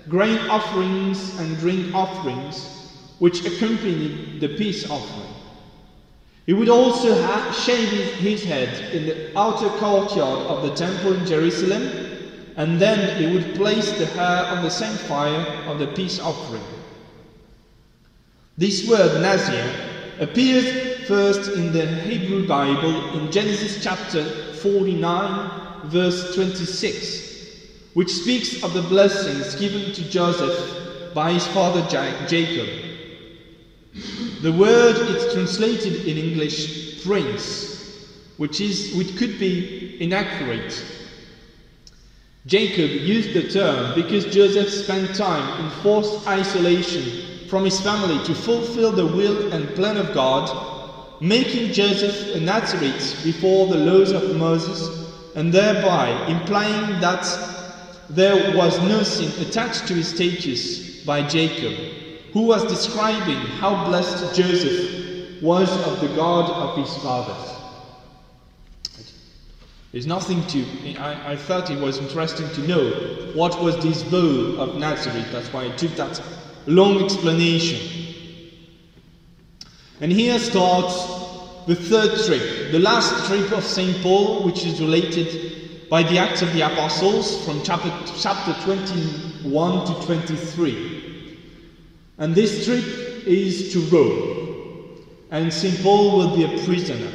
grain 0.08 0.38
offerings, 0.48 1.38
and 1.38 1.56
drink 1.58 1.86
offerings, 1.94 2.70
which 3.18 3.44
accompanied 3.46 4.40
the 4.40 4.48
peace 4.48 4.84
offering. 4.90 5.33
He 6.46 6.52
would 6.52 6.68
also 6.68 7.14
shave 7.50 7.90
his 8.18 8.44
head 8.44 8.82
in 8.92 9.06
the 9.06 9.16
outer 9.34 9.70
courtyard 9.70 10.40
of 10.46 10.60
the 10.60 10.70
temple 10.70 11.12
in 11.12 11.24
Jerusalem 11.24 11.90
and 12.56 12.78
then 12.78 13.16
he 13.16 13.26
would 13.26 13.54
place 13.54 13.92
the 13.92 14.06
hair 14.06 14.46
on 14.50 14.60
the 14.62 14.70
same 14.70 14.96
fire 14.98 15.46
of 15.66 15.78
the 15.78 15.86
peace 15.86 16.18
offering. 16.18 16.66
This 18.58 18.84
word 18.84 19.16
Nazir 19.16 19.72
appears 20.18 20.74
first 21.02 21.48
in 21.48 21.72
the 21.72 21.86
Hebrew 21.86 22.42
Bible 22.42 23.02
in 23.10 23.30
Genesis 23.30 23.76
chapter 23.76 24.30
49, 24.50 25.50
verse 25.82 26.24
26, 26.30 27.24
which 27.94 28.10
speaks 28.10 28.54
of 28.62 28.72
the 28.74 28.82
blessings 28.82 29.54
given 29.54 29.90
to 29.92 30.04
Joseph 30.04 30.76
by 31.12 31.32
his 31.32 31.46
father 31.46 31.82
Jacob. 31.82 32.83
The 34.42 34.52
word 34.52 34.96
is 35.08 35.32
translated 35.32 36.06
in 36.08 36.18
English 36.18 37.02
prince, 37.02 37.94
which, 38.36 38.60
is, 38.60 38.92
which 38.94 39.16
could 39.16 39.38
be 39.38 39.96
inaccurate. 40.00 40.84
Jacob 42.46 43.06
used 43.06 43.32
the 43.32 43.48
term 43.48 43.94
because 43.94 44.34
Joseph 44.34 44.68
spent 44.68 45.14
time 45.14 45.64
in 45.64 45.70
forced 45.82 46.26
isolation 46.26 47.46
from 47.46 47.64
his 47.64 47.80
family 47.80 48.18
to 48.24 48.34
fulfill 48.34 48.90
the 48.90 49.06
will 49.06 49.52
and 49.52 49.74
plan 49.76 49.96
of 49.96 50.12
God, 50.12 50.50
making 51.20 51.72
Joseph 51.72 52.34
a 52.34 52.40
Nazarite 52.40 53.16
before 53.22 53.66
the 53.68 53.76
laws 53.78 54.12
of 54.12 54.36
Moses, 54.36 54.90
and 55.36 55.52
thereby 55.52 56.10
implying 56.28 56.98
that 57.00 57.24
there 58.10 58.56
was 58.56 58.80
no 58.82 59.02
sin 59.04 59.30
attached 59.40 59.86
to 59.86 59.94
his 59.94 60.08
status 60.08 60.80
by 61.06 61.22
Jacob, 61.22 62.03
who 62.34 62.42
was 62.42 62.64
describing 62.64 63.36
how 63.36 63.86
blessed 63.86 64.34
Joseph 64.34 65.40
was 65.40 65.70
of 65.86 66.00
the 66.00 66.14
God 66.16 66.50
of 66.50 66.76
his 66.76 66.94
fathers. 67.02 67.54
There's 69.92 70.08
nothing 70.08 70.44
to. 70.48 70.96
I, 70.98 71.34
I 71.34 71.36
thought 71.36 71.70
it 71.70 71.80
was 71.80 71.98
interesting 71.98 72.48
to 72.48 72.66
know 72.66 72.90
what 73.34 73.62
was 73.62 73.80
this 73.80 74.02
vow 74.02 74.60
of 74.60 74.74
Nazareth. 74.74 75.30
That's 75.30 75.52
why 75.52 75.66
I 75.66 75.70
took 75.76 75.92
that 75.92 76.20
long 76.66 77.04
explanation. 77.04 77.78
And 80.00 80.10
here 80.10 80.40
starts 80.40 80.94
the 81.66 81.76
third 81.76 82.18
trip, 82.26 82.72
the 82.72 82.80
last 82.80 83.28
trip 83.28 83.52
of 83.52 83.62
St. 83.62 84.02
Paul, 84.02 84.42
which 84.42 84.66
is 84.66 84.80
related 84.80 85.88
by 85.88 86.02
the 86.02 86.18
Acts 86.18 86.42
of 86.42 86.52
the 86.52 86.62
Apostles 86.62 87.44
from 87.44 87.62
chapter, 87.62 87.92
chapter 88.18 88.52
21 88.64 89.86
to 89.86 90.06
23. 90.06 90.93
And 92.18 92.34
this 92.34 92.64
trip 92.64 92.84
is 93.26 93.72
to 93.72 93.80
Rome, 93.80 94.98
and 95.30 95.52
St. 95.52 95.82
Paul 95.82 96.16
will 96.16 96.36
be 96.36 96.44
a 96.44 96.64
prisoner. 96.64 97.10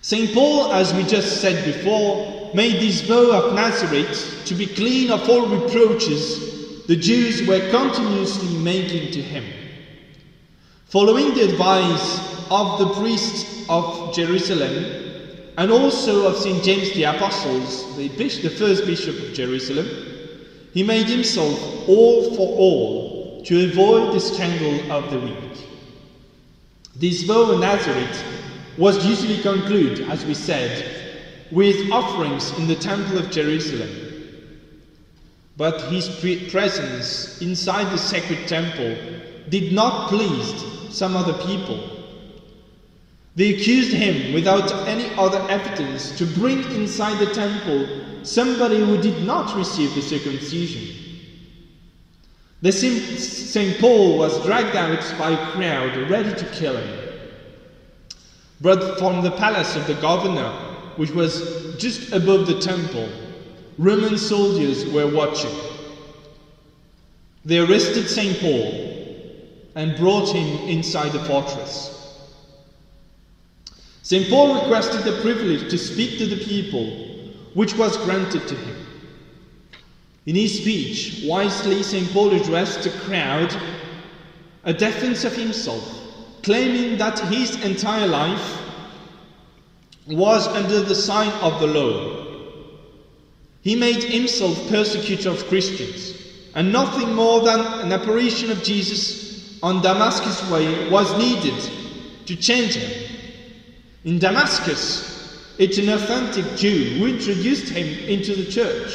St. 0.00 0.32
Paul, 0.34 0.72
as 0.72 0.94
we 0.94 1.04
just 1.04 1.40
said 1.40 1.64
before, 1.64 2.52
made 2.54 2.80
this 2.80 3.02
vow 3.02 3.32
of 3.32 3.54
Nazareth 3.54 4.42
to 4.46 4.54
be 4.54 4.66
clean 4.66 5.10
of 5.10 5.28
all 5.28 5.46
reproaches 5.48 6.86
the 6.86 6.96
Jews 6.96 7.46
were 7.48 7.68
continuously 7.70 8.56
making 8.58 9.10
to 9.12 9.20
him. 9.20 9.44
Following 10.84 11.34
the 11.34 11.42
advice 11.42 12.20
of 12.48 12.78
the 12.78 12.94
priests 13.00 13.68
of 13.68 14.14
Jerusalem 14.14 14.84
and 15.58 15.72
also 15.72 16.28
of 16.28 16.36
St. 16.36 16.62
James 16.62 16.92
the 16.92 17.02
Apostles, 17.04 17.96
the, 17.96 18.06
the 18.06 18.50
first 18.50 18.86
bishop 18.86 19.18
of 19.18 19.32
Jerusalem, 19.32 19.88
he 20.76 20.82
made 20.82 21.08
himself 21.08 21.58
all 21.88 22.34
for 22.34 22.54
all 22.58 23.40
to 23.42 23.64
avoid 23.64 24.12
the 24.12 24.20
scandal 24.20 24.92
of 24.92 25.10
the 25.10 25.18
weak. 25.18 25.66
This 26.94 27.22
vow 27.22 27.50
of 27.52 27.60
Nazareth 27.60 28.22
was 28.76 29.06
usually 29.06 29.40
concluded, 29.40 30.06
as 30.10 30.26
we 30.26 30.34
said, 30.34 31.48
with 31.50 31.90
offerings 31.90 32.52
in 32.58 32.66
the 32.66 32.76
Temple 32.76 33.16
of 33.16 33.30
Jerusalem. 33.30 33.88
But 35.56 35.80
his 35.90 36.10
presence 36.50 37.40
inside 37.40 37.90
the 37.90 37.96
sacred 37.96 38.46
temple 38.46 38.98
did 39.48 39.72
not 39.72 40.10
please 40.10 40.62
some 40.94 41.16
other 41.16 41.42
people. 41.46 41.80
They 43.34 43.54
accused 43.54 43.94
him 43.94 44.34
without 44.34 44.70
any 44.86 45.08
other 45.14 45.40
evidence 45.48 46.18
to 46.18 46.26
bring 46.26 46.62
inside 46.72 47.18
the 47.18 47.32
temple 47.32 48.05
somebody 48.24 48.78
who 48.78 49.00
did 49.00 49.24
not 49.24 49.56
receive 49.56 49.94
the 49.94 50.02
circumcision. 50.02 51.04
The 52.62 52.72
St. 52.72 53.78
Paul 53.78 54.18
was 54.18 54.44
dragged 54.44 54.74
out 54.74 55.18
by 55.18 55.30
a 55.30 55.52
crowd 55.52 56.10
ready 56.10 56.34
to 56.34 56.44
kill 56.46 56.76
him. 56.76 57.08
But 58.60 58.98
from 58.98 59.22
the 59.22 59.30
palace 59.32 59.76
of 59.76 59.86
the 59.86 59.94
governor, 59.94 60.50
which 60.96 61.10
was 61.10 61.76
just 61.76 62.12
above 62.12 62.46
the 62.46 62.58
temple, 62.58 63.08
Roman 63.76 64.16
soldiers 64.16 64.86
were 64.86 65.06
watching. 65.06 65.54
They 67.44 67.58
arrested 67.58 68.08
St. 68.08 68.40
Paul 68.40 68.86
and 69.74 69.96
brought 69.96 70.34
him 70.34 70.68
inside 70.68 71.12
the 71.12 71.20
fortress. 71.20 71.92
St. 74.02 74.28
Paul 74.30 74.54
requested 74.62 75.02
the 75.02 75.20
privilege 75.20 75.70
to 75.70 75.76
speak 75.76 76.18
to 76.18 76.26
the 76.26 76.42
people, 76.42 77.05
which 77.56 77.74
was 77.74 77.96
granted 78.04 78.46
to 78.46 78.54
him. 78.54 78.76
In 80.26 80.36
his 80.36 80.58
speech, 80.60 81.22
wisely 81.24 81.82
St. 81.82 82.06
Paul 82.10 82.34
addressed 82.34 82.82
the 82.82 82.90
crowd 82.90 83.50
a 84.64 84.74
defense 84.74 85.24
of 85.24 85.34
himself, 85.34 85.82
claiming 86.42 86.98
that 86.98 87.18
his 87.32 87.64
entire 87.64 88.06
life 88.06 88.60
was 90.06 90.46
under 90.48 90.82
the 90.82 90.94
sign 90.94 91.32
of 91.40 91.58
the 91.58 91.66
law. 91.66 92.26
He 93.62 93.74
made 93.74 94.04
himself 94.04 94.68
persecutor 94.68 95.30
of 95.30 95.46
Christians, 95.46 96.14
and 96.54 96.70
nothing 96.70 97.14
more 97.14 97.40
than 97.40 97.60
an 97.60 97.90
apparition 97.90 98.50
of 98.50 98.62
Jesus 98.62 99.58
on 99.62 99.80
Damascus 99.80 100.50
Way 100.50 100.90
was 100.90 101.10
needed 101.16 101.70
to 102.26 102.36
change 102.36 102.74
him. 102.74 103.08
In 104.04 104.18
Damascus, 104.18 105.15
it's 105.58 105.78
an 105.78 105.88
authentic 105.88 106.56
Jew 106.56 106.98
who 106.98 107.06
introduced 107.06 107.68
him 107.70 107.86
into 108.08 108.34
the 108.34 108.50
church. 108.50 108.92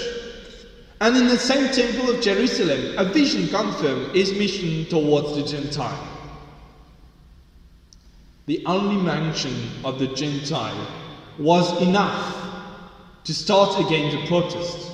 And 1.00 1.18
in 1.18 1.28
the 1.28 1.38
same 1.38 1.74
temple 1.74 2.14
of 2.14 2.22
Jerusalem, 2.22 2.96
a 2.98 3.06
vision 3.06 3.48
confirmed 3.48 4.16
his 4.16 4.34
mission 4.34 4.86
towards 4.86 5.36
the 5.36 5.44
Gentile. 5.44 6.08
The 8.46 8.64
only 8.68 9.02
mention 9.02 9.56
of 9.84 9.98
the 9.98 10.08
Gentile 10.08 10.88
was 11.40 11.82
enough 11.82 12.38
to 13.24 13.34
start 13.34 13.84
again 13.84 14.16
the 14.16 14.28
protest. 14.28 14.92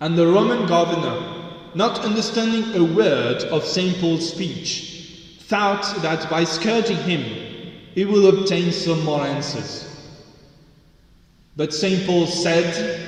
And 0.00 0.16
the 0.16 0.26
Roman 0.26 0.66
governor, 0.66 1.50
not 1.74 2.00
understanding 2.00 2.74
a 2.74 2.94
word 2.94 3.42
of 3.44 3.64
St. 3.64 3.98
Paul's 3.98 4.30
speech, 4.30 5.38
thought 5.40 5.82
that 6.02 6.30
by 6.30 6.44
scourging 6.44 6.98
him, 6.98 7.53
he 7.94 8.04
will 8.04 8.26
obtain 8.26 8.72
some 8.72 9.04
more 9.04 9.20
answers. 9.20 9.86
But 11.56 11.72
St. 11.72 12.04
Paul 12.06 12.26
said, 12.26 13.04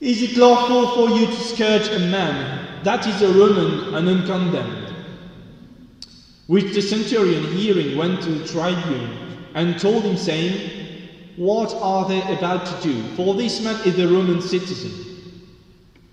is 0.00 0.22
it 0.22 0.36
lawful 0.36 0.88
for 0.94 1.18
you 1.18 1.26
to 1.26 1.32
scourge 1.32 1.88
a 1.88 1.98
man 2.10 2.84
that 2.84 3.06
is 3.06 3.22
a 3.22 3.32
Roman 3.32 3.94
and 3.94 4.08
uncondemned? 4.08 4.94
Which 6.46 6.74
the 6.74 6.82
centurion 6.82 7.42
hearing 7.56 7.96
went 7.96 8.22
to 8.22 8.30
the 8.30 8.46
tribune 8.46 9.10
and 9.54 9.80
told 9.80 10.04
him, 10.04 10.16
saying, 10.16 10.70
What 11.36 11.74
are 11.74 12.06
they 12.06 12.20
about 12.36 12.66
to 12.66 12.82
do? 12.82 13.02
For 13.16 13.34
this 13.34 13.64
man 13.64 13.80
is 13.86 13.98
a 13.98 14.06
Roman 14.06 14.40
citizen. 14.42 14.92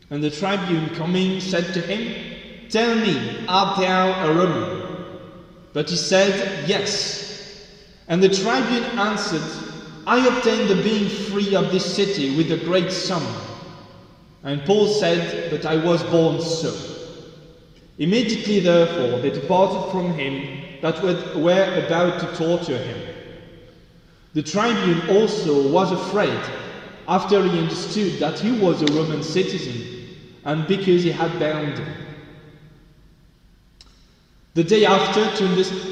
And 0.10 0.24
the 0.24 0.32
tribune 0.32 0.90
coming 0.96 1.40
said 1.42 1.74
to 1.74 1.82
him, 1.82 2.70
Tell 2.70 2.96
me, 2.96 3.46
art 3.48 3.78
thou 3.78 4.32
a 4.32 4.34
Roman? 4.34 4.82
But 5.74 5.90
he 5.90 5.98
said, 5.98 6.68
Yes. 6.68 7.33
And 8.08 8.22
the 8.22 8.30
tribune 8.30 8.84
answered, 9.00 9.42
I 10.06 10.28
obtained 10.28 10.70
the 10.70 10.84
being 10.84 11.10
free 11.10 11.56
of 11.56 11.72
this 11.72 11.96
city 11.96 12.36
with 12.36 12.52
a 12.52 12.66
great 12.66 12.92
sum. 12.92 13.26
And 14.44 14.66
Paul 14.66 14.88
said, 14.88 15.50
But 15.50 15.66
I 15.66 15.78
was 15.78 16.04
born 16.04 16.42
so. 16.42 16.74
Immediately, 17.98 18.60
therefore, 18.60 19.20
they 19.20 19.30
departed 19.30 19.92
from 19.92 20.14
him 20.14 20.82
that 20.82 21.02
were 21.36 21.86
about 21.86 22.20
to 22.20 22.38
torture 22.38 22.78
him. 22.78 23.00
The 24.34 24.42
tribune 24.42 25.08
also 25.10 25.70
was 25.72 25.92
afraid 25.92 26.42
after 27.08 27.42
he 27.48 27.60
understood 27.60 28.20
that 28.20 28.40
he 28.40 28.52
was 28.52 28.82
a 28.82 28.94
Roman 28.94 29.22
citizen 29.22 29.86
and 30.44 30.68
because 30.68 31.04
he 31.04 31.12
had 31.12 31.40
bound 31.40 31.78
him. 31.78 31.96
The 34.56 34.64
day 34.64 34.86
after, 34.86 35.28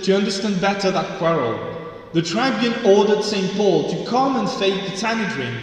to, 0.02 0.16
understand 0.16 0.60
better 0.60 0.92
that 0.92 1.18
quarrel, 1.18 1.81
the 2.14 2.22
tribune 2.22 2.74
ordered 2.86 3.24
St. 3.24 3.52
Paul 3.56 3.90
to 3.90 4.06
come 4.06 4.36
and 4.36 4.50
face 4.50 4.90
the 4.90 4.98
Sanhedrin 4.98 5.58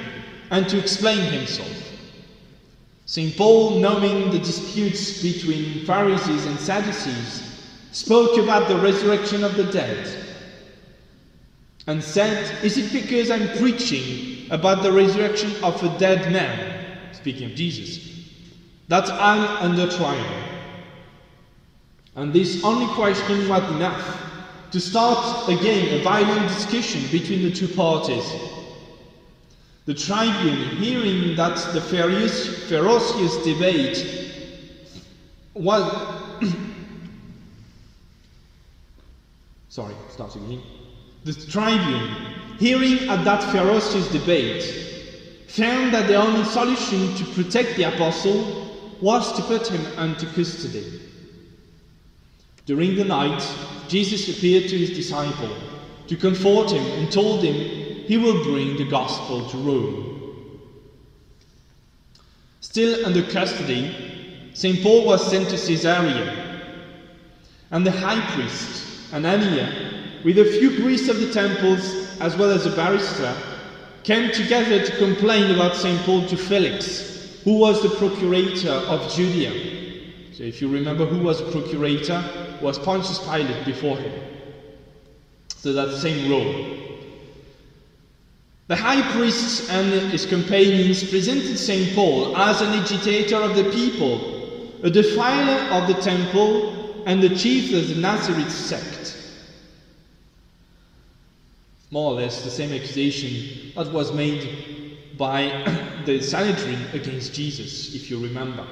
and 0.50 0.68
to 0.68 0.78
explain 0.78 1.20
himself. 1.32 1.68
St. 3.04 3.36
Paul, 3.36 3.80
knowing 3.80 4.30
the 4.30 4.38
disputes 4.38 5.22
between 5.22 5.84
Pharisees 5.84 6.46
and 6.46 6.58
Sadducees, 6.58 7.42
spoke 7.92 8.38
about 8.38 8.68
the 8.68 8.76
resurrection 8.76 9.44
of 9.44 9.56
the 9.56 9.64
dead 9.64 10.24
and 11.86 12.02
said, 12.02 12.62
Is 12.64 12.76
it 12.76 12.92
because 12.92 13.30
I'm 13.30 13.48
preaching 13.58 14.50
about 14.50 14.82
the 14.82 14.92
resurrection 14.92 15.52
of 15.62 15.82
a 15.82 15.98
dead 15.98 16.30
man, 16.32 16.98
speaking 17.12 17.50
of 17.50 17.56
Jesus, 17.56 18.26
that 18.88 19.08
I'm 19.10 19.70
under 19.70 19.90
trial? 19.90 20.44
And 22.14 22.32
this 22.32 22.62
only 22.64 22.86
question 22.94 23.48
was 23.48 23.62
enough 23.72 24.27
to 24.72 24.80
start 24.80 25.48
again 25.48 26.00
a 26.00 26.02
violent 26.02 26.48
discussion 26.48 27.02
between 27.10 27.42
the 27.42 27.50
two 27.50 27.68
parties 27.68 28.24
the 29.88 29.94
tribune, 29.94 30.76
hearing 30.76 31.34
that 31.36 31.56
the 31.72 31.80
ferocious 31.80 33.36
debate 33.42 34.06
was. 35.54 35.82
Sorry, 39.70 39.94
starting 40.10 40.44
again. 40.44 40.62
The 41.24 41.32
tribune, 41.32 42.10
hearing 42.58 43.08
at 43.08 43.24
that 43.24 43.42
ferocious 43.44 44.06
debate, 44.12 44.62
found 45.46 45.94
that 45.94 46.06
the 46.06 46.16
only 46.16 46.44
solution 46.44 47.14
to 47.14 47.24
protect 47.32 47.76
the 47.78 47.84
apostle 47.84 48.68
was 49.00 49.32
to 49.38 49.42
put 49.44 49.68
him 49.68 49.80
into 49.98 50.26
custody. 50.34 51.00
During 52.68 52.96
the 52.96 53.04
night, 53.04 53.42
Jesus 53.88 54.28
appeared 54.28 54.68
to 54.68 54.76
his 54.76 54.90
disciple 54.90 55.48
to 56.06 56.16
comfort 56.16 56.70
him 56.70 56.84
and 57.00 57.10
told 57.10 57.42
him 57.42 58.04
he 58.06 58.18
will 58.18 58.44
bring 58.44 58.76
the 58.76 58.90
gospel 58.90 59.48
to 59.48 59.56
Rome. 59.56 60.52
Still 62.60 63.06
under 63.06 63.22
custody, 63.22 64.52
St. 64.52 64.82
Paul 64.82 65.06
was 65.06 65.30
sent 65.30 65.48
to 65.48 65.56
Caesarea, 65.56 66.60
and 67.70 67.86
the 67.86 67.90
high 67.90 68.20
priest, 68.34 69.14
Anania, 69.14 70.22
with 70.22 70.38
a 70.38 70.44
few 70.44 70.72
priests 70.82 71.08
of 71.08 71.20
the 71.20 71.32
temples 71.32 72.20
as 72.20 72.36
well 72.36 72.50
as 72.50 72.66
a 72.66 72.76
barrister, 72.76 73.34
came 74.02 74.30
together 74.30 74.84
to 74.84 74.98
complain 74.98 75.50
about 75.54 75.74
St. 75.74 76.04
Paul 76.04 76.26
to 76.26 76.36
Felix, 76.36 77.40
who 77.44 77.60
was 77.60 77.80
the 77.80 77.96
procurator 77.96 78.72
of 78.92 79.10
Judea. 79.14 79.77
So 80.38 80.44
if 80.44 80.60
you 80.60 80.68
remember 80.68 81.04
who 81.04 81.24
was 81.24 81.42
procurator, 81.50 82.22
was 82.62 82.78
Pontius 82.78 83.18
Pilate 83.26 83.66
before 83.66 83.96
him. 83.96 84.12
So 85.56 85.72
that 85.72 85.96
same 85.96 86.30
role. 86.30 86.76
The 88.68 88.76
high 88.76 89.02
priest 89.16 89.68
and 89.68 90.12
his 90.12 90.26
companions 90.26 91.02
presented 91.02 91.58
St. 91.58 91.92
Paul 91.92 92.36
as 92.36 92.60
an 92.60 92.68
agitator 92.68 93.34
of 93.34 93.56
the 93.56 93.64
people, 93.72 94.78
a 94.84 94.90
defiler 94.90 95.72
of 95.72 95.88
the 95.88 96.00
temple, 96.02 97.02
and 97.04 97.20
the 97.20 97.34
chief 97.36 97.74
of 97.74 97.88
the 97.88 97.96
Nazarene 97.96 98.48
sect. 98.48 99.16
More 101.90 102.12
or 102.12 102.14
less 102.14 102.44
the 102.44 102.50
same 102.50 102.72
accusation 102.72 103.72
that 103.74 103.92
was 103.92 104.12
made 104.12 105.16
by 105.18 105.48
the 106.06 106.22
Sanhedrin 106.22 106.94
against 106.94 107.34
Jesus, 107.34 107.92
if 107.92 108.08
you 108.08 108.20
remember. 108.20 108.64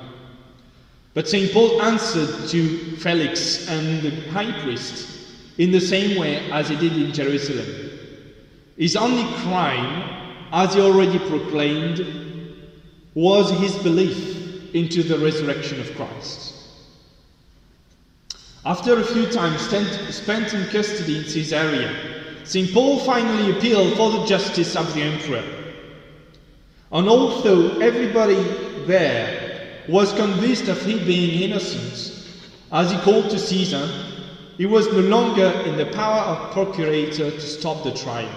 But 1.17 1.27
St. 1.27 1.51
Paul 1.51 1.81
answered 1.81 2.29
to 2.51 2.95
Felix 2.99 3.67
and 3.71 4.03
the 4.03 4.11
high 4.29 4.53
priest 4.61 5.09
in 5.57 5.73
the 5.73 5.81
same 5.81 6.21
way 6.21 6.51
as 6.53 6.69
he 6.69 6.77
did 6.77 6.93
in 6.93 7.14
Jerusalem. 7.14 7.67
His 8.77 8.97
only 8.97 9.25
crime, 9.37 10.11
as 10.53 10.75
he 10.75 10.81
already 10.83 11.19
proclaimed, 11.21 12.05
was 13.14 13.51
his 13.53 13.75
belief 13.77 14.75
into 14.75 15.03
the 15.03 15.19
resurrection 15.19 15.81
of 15.81 15.91
Christ. 15.95 16.53
After 18.67 19.01
a 19.01 19.05
few 19.05 19.25
times 19.25 19.62
spent 19.62 20.53
in 20.53 20.67
custody 20.67 21.17
in 21.17 21.25
Caesarea, 21.25 22.45
St. 22.45 22.71
Paul 22.75 22.99
finally 22.99 23.57
appealed 23.57 23.97
for 23.97 24.11
the 24.11 24.27
justice 24.27 24.77
of 24.77 24.93
the 24.93 25.01
emperor. 25.01 25.45
And 26.93 27.09
although 27.09 27.79
everybody 27.79 28.43
there 28.85 29.36
was 29.89 30.12
convinced 30.14 30.68
of 30.68 30.80
his 30.82 31.01
being 31.07 31.43
innocent, 31.43 32.26
as 32.72 32.91
he 32.91 32.99
called 32.99 33.30
to 33.30 33.39
Caesar, 33.39 33.89
he 34.57 34.66
was 34.66 34.91
no 34.93 35.01
longer 35.01 35.49
in 35.66 35.76
the 35.76 35.87
power 35.87 36.22
of 36.22 36.53
procurator 36.53 37.30
to 37.30 37.41
stop 37.41 37.84
the 37.84 37.93
trial. 37.93 38.28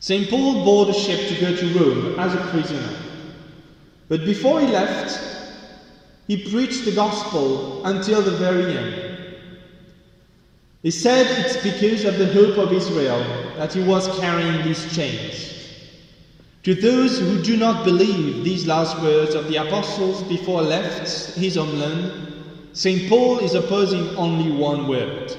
St. 0.00 0.28
Paul 0.28 0.64
boarded 0.64 0.94
a 0.94 0.98
ship 0.98 1.28
to 1.28 1.40
go 1.40 1.54
to 1.54 1.78
Rome 1.78 2.18
as 2.18 2.34
a 2.34 2.50
prisoner. 2.50 2.96
But 4.08 4.24
before 4.24 4.60
he 4.60 4.68
left, 4.68 5.20
he 6.26 6.50
preached 6.50 6.84
the 6.84 6.92
gospel 6.92 7.84
until 7.84 8.22
the 8.22 8.32
very 8.32 8.76
end. 8.76 9.06
He 10.82 10.90
said 10.90 11.26
it's 11.44 11.62
because 11.62 12.04
of 12.04 12.18
the 12.18 12.26
hope 12.26 12.56
of 12.58 12.72
Israel 12.72 13.18
that 13.56 13.72
he 13.72 13.82
was 13.82 14.06
carrying 14.18 14.64
these 14.64 14.94
chains. 14.94 15.55
To 16.66 16.74
those 16.74 17.20
who 17.20 17.44
do 17.44 17.56
not 17.56 17.84
believe 17.84 18.42
these 18.42 18.66
last 18.66 19.00
words 19.00 19.36
of 19.36 19.46
the 19.46 19.54
apostles 19.54 20.24
before 20.24 20.62
left 20.62 21.36
his 21.36 21.54
homeland, 21.54 22.10
St. 22.72 23.08
Paul 23.08 23.38
is 23.38 23.54
opposing 23.54 24.16
only 24.16 24.50
one 24.50 24.88
word. 24.88 25.36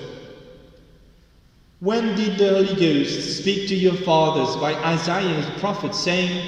When 1.81 2.15
did 2.15 2.37
the 2.37 2.47
Holy 2.51 2.75
Ghost 2.79 3.39
speak 3.39 3.67
to 3.67 3.75
your 3.75 3.95
fathers 3.95 4.55
by 4.55 4.75
Isaiah 4.75 5.43
the 5.43 5.59
prophet, 5.59 5.93
saying, 5.95 6.41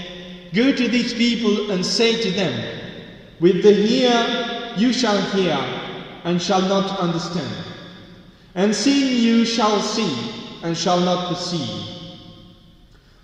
Go 0.53 0.71
to 0.71 0.87
these 0.87 1.13
people 1.13 1.69
and 1.69 1.85
say 1.85 2.15
to 2.21 2.31
them, 2.31 2.63
With 3.41 3.61
the 3.61 3.73
ear 3.73 4.77
you 4.77 4.93
shall 4.93 5.21
hear 5.35 5.59
and 6.23 6.41
shall 6.41 6.61
not 6.61 6.97
understand, 7.01 7.53
and 8.55 8.73
seeing 8.73 9.21
you 9.21 9.43
shall 9.43 9.81
see 9.81 10.61
and 10.63 10.77
shall 10.77 11.01
not 11.01 11.27
perceive. 11.27 11.98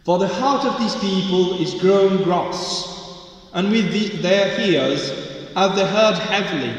For 0.06 0.18
the 0.18 0.28
heart 0.28 0.66
of 0.66 0.80
these 0.80 0.96
people 0.96 1.60
is 1.62 1.74
grown 1.74 2.24
gross, 2.24 2.88
and 3.52 3.70
with 3.70 3.92
the, 3.92 4.22
their 4.22 4.58
ears 4.62 5.12
have 5.56 5.76
they 5.76 5.86
heard 5.86 6.16
heavily, 6.16 6.74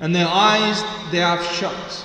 and 0.00 0.14
their 0.14 0.28
eyes 0.28 0.82
they 1.10 1.18
have 1.18 1.42
shut 1.42 2.04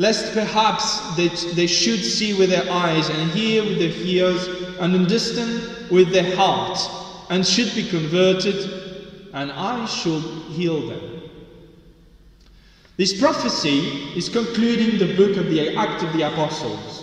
lest 0.00 0.32
perhaps 0.32 1.14
they, 1.14 1.28
they 1.52 1.66
should 1.66 2.02
see 2.02 2.32
with 2.32 2.48
their 2.48 2.72
eyes 2.72 3.10
and 3.10 3.30
hear 3.32 3.62
with 3.62 3.78
their 3.78 3.92
ears 4.06 4.48
and 4.80 4.94
understand 4.94 5.90
with 5.90 6.10
their 6.10 6.34
heart 6.34 6.78
and 7.28 7.46
should 7.46 7.70
be 7.74 7.86
converted, 7.86 8.56
and 9.34 9.52
I 9.52 9.84
should 9.84 10.22
heal 10.56 10.88
them. 10.88 11.20
This 12.96 13.20
prophecy 13.20 13.80
is 14.16 14.30
concluding 14.30 14.98
the 14.98 15.14
book 15.16 15.36
of 15.36 15.50
the 15.50 15.76
Act 15.76 16.02
of 16.02 16.14
the 16.14 16.22
Apostles. 16.22 16.99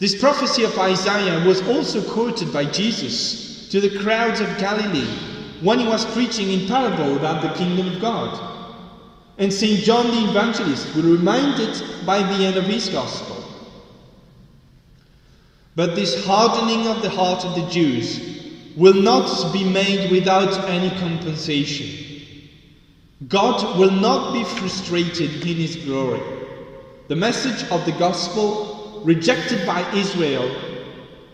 This 0.00 0.18
prophecy 0.18 0.64
of 0.64 0.78
Isaiah 0.78 1.46
was 1.46 1.60
also 1.68 2.02
quoted 2.02 2.52
by 2.54 2.64
Jesus 2.64 3.68
to 3.68 3.80
the 3.80 3.98
crowds 4.00 4.40
of 4.40 4.58
Galilee 4.58 5.06
when 5.60 5.78
he 5.78 5.86
was 5.86 6.06
preaching 6.06 6.50
in 6.50 6.66
parable 6.66 7.16
about 7.16 7.42
the 7.42 7.52
kingdom 7.52 7.86
of 7.86 8.00
God. 8.00 8.48
And 9.36 9.52
St. 9.52 9.80
John 9.80 10.06
the 10.06 10.30
Evangelist 10.30 10.94
will 10.94 11.16
remind 11.16 11.60
it 11.60 11.84
by 12.06 12.22
the 12.22 12.46
end 12.46 12.56
of 12.56 12.64
his 12.64 12.88
Gospel. 12.88 13.44
But 15.76 15.94
this 15.96 16.24
hardening 16.24 16.86
of 16.88 17.02
the 17.02 17.10
heart 17.10 17.44
of 17.44 17.54
the 17.54 17.68
Jews 17.68 18.20
will 18.76 18.94
not 18.94 19.52
be 19.52 19.64
made 19.64 20.10
without 20.10 20.66
any 20.66 20.88
compensation. 20.98 22.24
God 23.28 23.78
will 23.78 23.90
not 23.90 24.32
be 24.32 24.44
frustrated 24.44 25.46
in 25.46 25.56
his 25.56 25.76
glory. 25.76 26.22
The 27.08 27.16
message 27.16 27.70
of 27.70 27.84
the 27.84 27.92
Gospel, 27.92 28.79
rejected 29.04 29.66
by 29.66 29.88
Israel, 29.94 30.50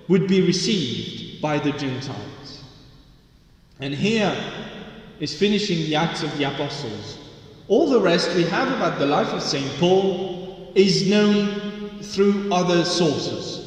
would 0.08 0.26
be 0.26 0.40
received 0.40 1.40
by 1.40 1.58
the 1.58 1.72
Gentiles. 1.72 2.64
And 3.80 3.94
here 3.94 4.34
is 5.20 5.36
finishing 5.38 5.78
the 5.78 5.96
Acts 5.96 6.22
of 6.22 6.36
the 6.38 6.44
Apostles. 6.44 7.18
All 7.68 7.88
the 7.88 8.00
rest 8.00 8.34
we 8.36 8.44
have 8.44 8.68
about 8.68 8.98
the 8.98 9.06
life 9.06 9.28
of 9.28 9.42
St. 9.42 9.68
Paul 9.78 10.72
is 10.74 11.08
known 11.08 12.00
through 12.02 12.52
other 12.52 12.84
sources. 12.84 13.62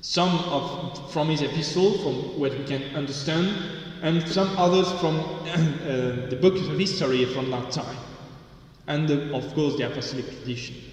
Some 0.00 0.38
of, 0.50 1.12
from 1.12 1.28
his 1.28 1.42
epistle, 1.42 1.98
from 1.98 2.38
what 2.38 2.56
we 2.56 2.64
can 2.64 2.82
understand, 2.94 3.54
and 4.02 4.26
some 4.28 4.48
others 4.56 4.90
from 5.00 5.16
uh, 5.46 6.28
the 6.28 6.38
book 6.40 6.54
of 6.54 6.78
history 6.78 7.24
from 7.26 7.50
that 7.50 7.70
time, 7.70 7.98
and 8.86 9.08
the, 9.08 9.34
of 9.34 9.52
course 9.54 9.76
the 9.76 9.90
apostolic 9.90 10.26
tradition. 10.26 10.89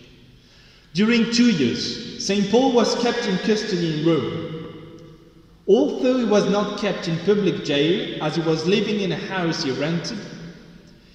During 0.98 1.32
two 1.32 1.50
years, 1.50 2.18
St. 2.18 2.50
Paul 2.50 2.72
was 2.72 2.96
kept 2.96 3.28
in 3.28 3.38
custody 3.46 4.00
in 4.00 4.04
Rome. 4.04 4.66
Although 5.68 6.18
he 6.18 6.26
was 6.26 6.50
not 6.50 6.82
kept 6.82 7.08
in 7.08 7.20
public 7.20 7.64
jail, 7.64 8.18
as 8.20 8.34
he 8.34 8.42
was 8.42 8.66
living 8.66 9.02
in 9.02 9.12
a 9.12 9.16
house 9.16 9.62
he 9.62 9.70
rented, 9.70 10.18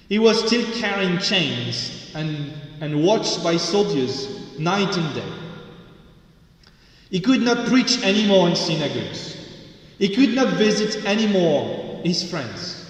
he 0.07 0.17
was 0.17 0.39
still 0.39 0.63
carrying 0.71 1.17
chains 1.17 1.91
and, 2.13 2.53
and 2.79 3.03
watched 3.03 3.43
by 3.43 3.57
soldiers 3.57 4.29
night 4.57 4.95
and 4.95 5.13
day. 5.13 5.33
He 7.09 7.19
could 7.19 7.41
not 7.41 7.65
preach 7.65 8.01
anymore 8.03 8.47
in 8.47 8.55
synagogues. 8.55 9.35
He 9.99 10.07
could 10.07 10.33
not 10.33 10.47
visit 10.47 11.05
anymore 11.05 11.99
his 12.01 12.23
friends. 12.23 12.85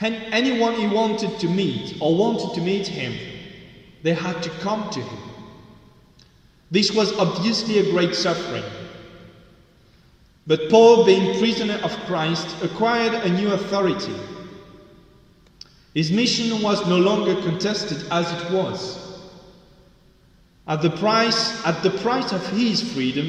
And 0.00 0.22
anyone 0.30 0.76
he 0.76 0.86
wanted 0.86 1.36
to 1.40 1.48
meet 1.48 1.94
or 1.98 2.14
wanted 2.14 2.54
to 2.54 2.60
meet 2.60 2.86
him, 2.86 3.18
they 4.04 4.12
had 4.12 4.40
to 4.44 4.50
come 4.50 4.88
to 4.90 5.00
him. 5.00 5.35
This 6.70 6.92
was 6.92 7.12
obviously 7.18 7.78
a 7.78 7.90
great 7.90 8.14
suffering. 8.14 8.64
But 10.46 10.70
Paul, 10.70 11.04
being 11.04 11.38
prisoner 11.38 11.80
of 11.82 11.92
Christ, 12.06 12.62
acquired 12.62 13.14
a 13.14 13.30
new 13.30 13.50
authority 13.50 14.14
his 15.96 16.12
mission 16.12 16.60
was 16.60 16.86
no 16.86 16.98
longer 16.98 17.34
contested 17.40 17.96
as 18.10 18.30
it 18.30 18.50
was. 18.50 18.98
At 20.68 20.82
the 20.82 20.90
price, 20.90 21.64
at 21.64 21.82
the 21.82 21.88
price 21.88 22.32
of 22.32 22.46
his 22.48 22.82
freedom, 22.92 23.24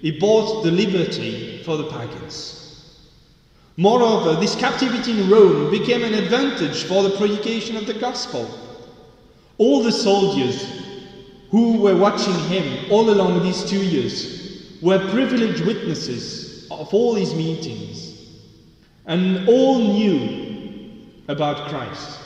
he 0.00 0.10
bought 0.10 0.64
the 0.64 0.72
liberty 0.72 1.62
for 1.62 1.76
the 1.76 1.88
pagans. 1.90 2.98
Moreover, 3.76 4.40
this 4.40 4.56
captivity 4.56 5.12
in 5.12 5.30
Rome 5.30 5.70
became 5.70 6.02
an 6.02 6.14
advantage 6.14 6.82
for 6.82 7.04
the 7.04 7.16
predication 7.16 7.76
of 7.76 7.86
the 7.86 7.94
gospel. 7.94 8.50
All 9.58 9.84
the 9.84 9.92
soldiers 9.92 10.81
who 11.52 11.76
were 11.76 11.94
watching 11.94 12.34
him 12.48 12.90
all 12.90 13.10
along 13.10 13.42
these 13.42 13.62
two 13.64 13.84
years 13.84 14.66
were 14.80 14.98
privileged 15.10 15.64
witnesses 15.66 16.66
of 16.70 16.92
all 16.94 17.14
his 17.14 17.34
meetings, 17.34 18.32
and 19.04 19.46
all 19.46 19.78
knew 19.78 20.90
about 21.28 21.68
Christ. 21.68 22.18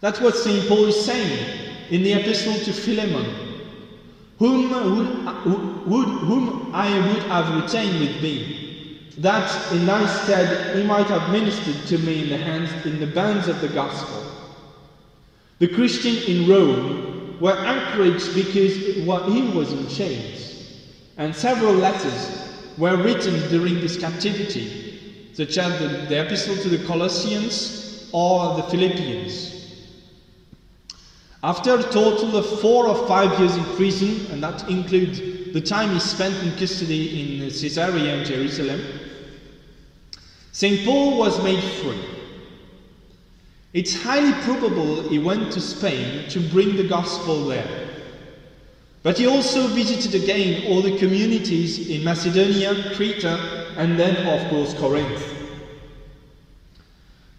That's 0.00 0.18
what 0.18 0.34
St. 0.34 0.66
Paul 0.66 0.86
is 0.86 1.04
saying 1.04 1.68
in 1.90 2.02
the 2.02 2.14
epistle 2.14 2.54
to 2.64 2.72
Philemon, 2.72 3.26
whom, 4.38 4.70
whom 4.70 6.74
I 6.74 7.06
would 7.06 7.22
have 7.24 7.62
retained 7.62 8.00
with 8.00 8.22
me, 8.22 9.02
that 9.18 9.72
in 9.72 9.84
thy 9.84 10.06
stead 10.06 10.74
he 10.74 10.84
might 10.84 11.08
have 11.08 11.30
ministered 11.30 11.86
to 11.88 11.98
me 11.98 12.22
in 12.22 12.30
the 12.30 12.38
hands 12.38 12.70
in 12.86 12.98
the 12.98 13.06
bands 13.06 13.46
of 13.46 13.60
the 13.60 13.68
gospel. 13.68 14.24
The 15.58 15.68
Christian 15.68 16.16
in 16.34 16.48
Rome 16.48 17.09
were 17.40 17.56
encouraged 17.64 18.34
because 18.34 18.76
he 19.26 19.42
was 19.56 19.72
in 19.72 19.88
chains, 19.88 20.76
and 21.16 21.34
several 21.34 21.74
letters 21.74 22.46
were 22.76 22.96
written 22.96 23.48
during 23.48 23.80
this 23.80 23.96
captivity 23.96 24.90
such 25.32 25.56
as 25.58 25.78
the, 25.78 25.88
the 26.08 26.20
epistle 26.20 26.56
to 26.56 26.68
the 26.68 26.84
Colossians 26.86 27.94
or 28.12 28.56
the 28.56 28.62
Philippians. 28.68 29.54
After 31.42 31.74
a 31.76 31.82
total 31.82 32.36
of 32.36 32.44
four 32.60 32.86
or 32.86 33.06
five 33.06 33.38
years 33.38 33.56
in 33.56 33.64
prison, 33.74 34.26
and 34.30 34.42
that 34.42 34.68
includes 34.68 35.22
the 35.52 35.60
time 35.60 35.90
he 35.90 35.98
spent 35.98 36.42
in 36.42 36.54
custody 36.54 37.40
in 37.40 37.48
Caesarea 37.48 38.16
and 38.16 38.26
Jerusalem, 38.26 38.82
St. 40.52 40.84
Paul 40.84 41.16
was 41.16 41.42
made 41.42 41.62
free. 41.62 42.19
It's 43.72 44.02
highly 44.02 44.32
probable 44.42 45.08
he 45.08 45.20
went 45.20 45.52
to 45.52 45.60
Spain 45.60 46.28
to 46.30 46.40
bring 46.40 46.76
the 46.76 46.88
gospel 46.88 47.44
there. 47.44 47.88
But 49.04 49.16
he 49.16 49.26
also 49.26 49.68
visited 49.68 50.20
again 50.20 50.66
all 50.66 50.82
the 50.82 50.98
communities 50.98 51.88
in 51.88 52.02
Macedonia, 52.02 52.92
Crete, 52.94 53.24
and 53.24 53.98
then, 53.98 54.26
of 54.26 54.50
course, 54.50 54.74
Corinth. 54.74 55.22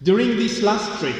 During 0.01 0.37
this 0.37 0.63
last 0.63 0.99
trip, 0.99 1.17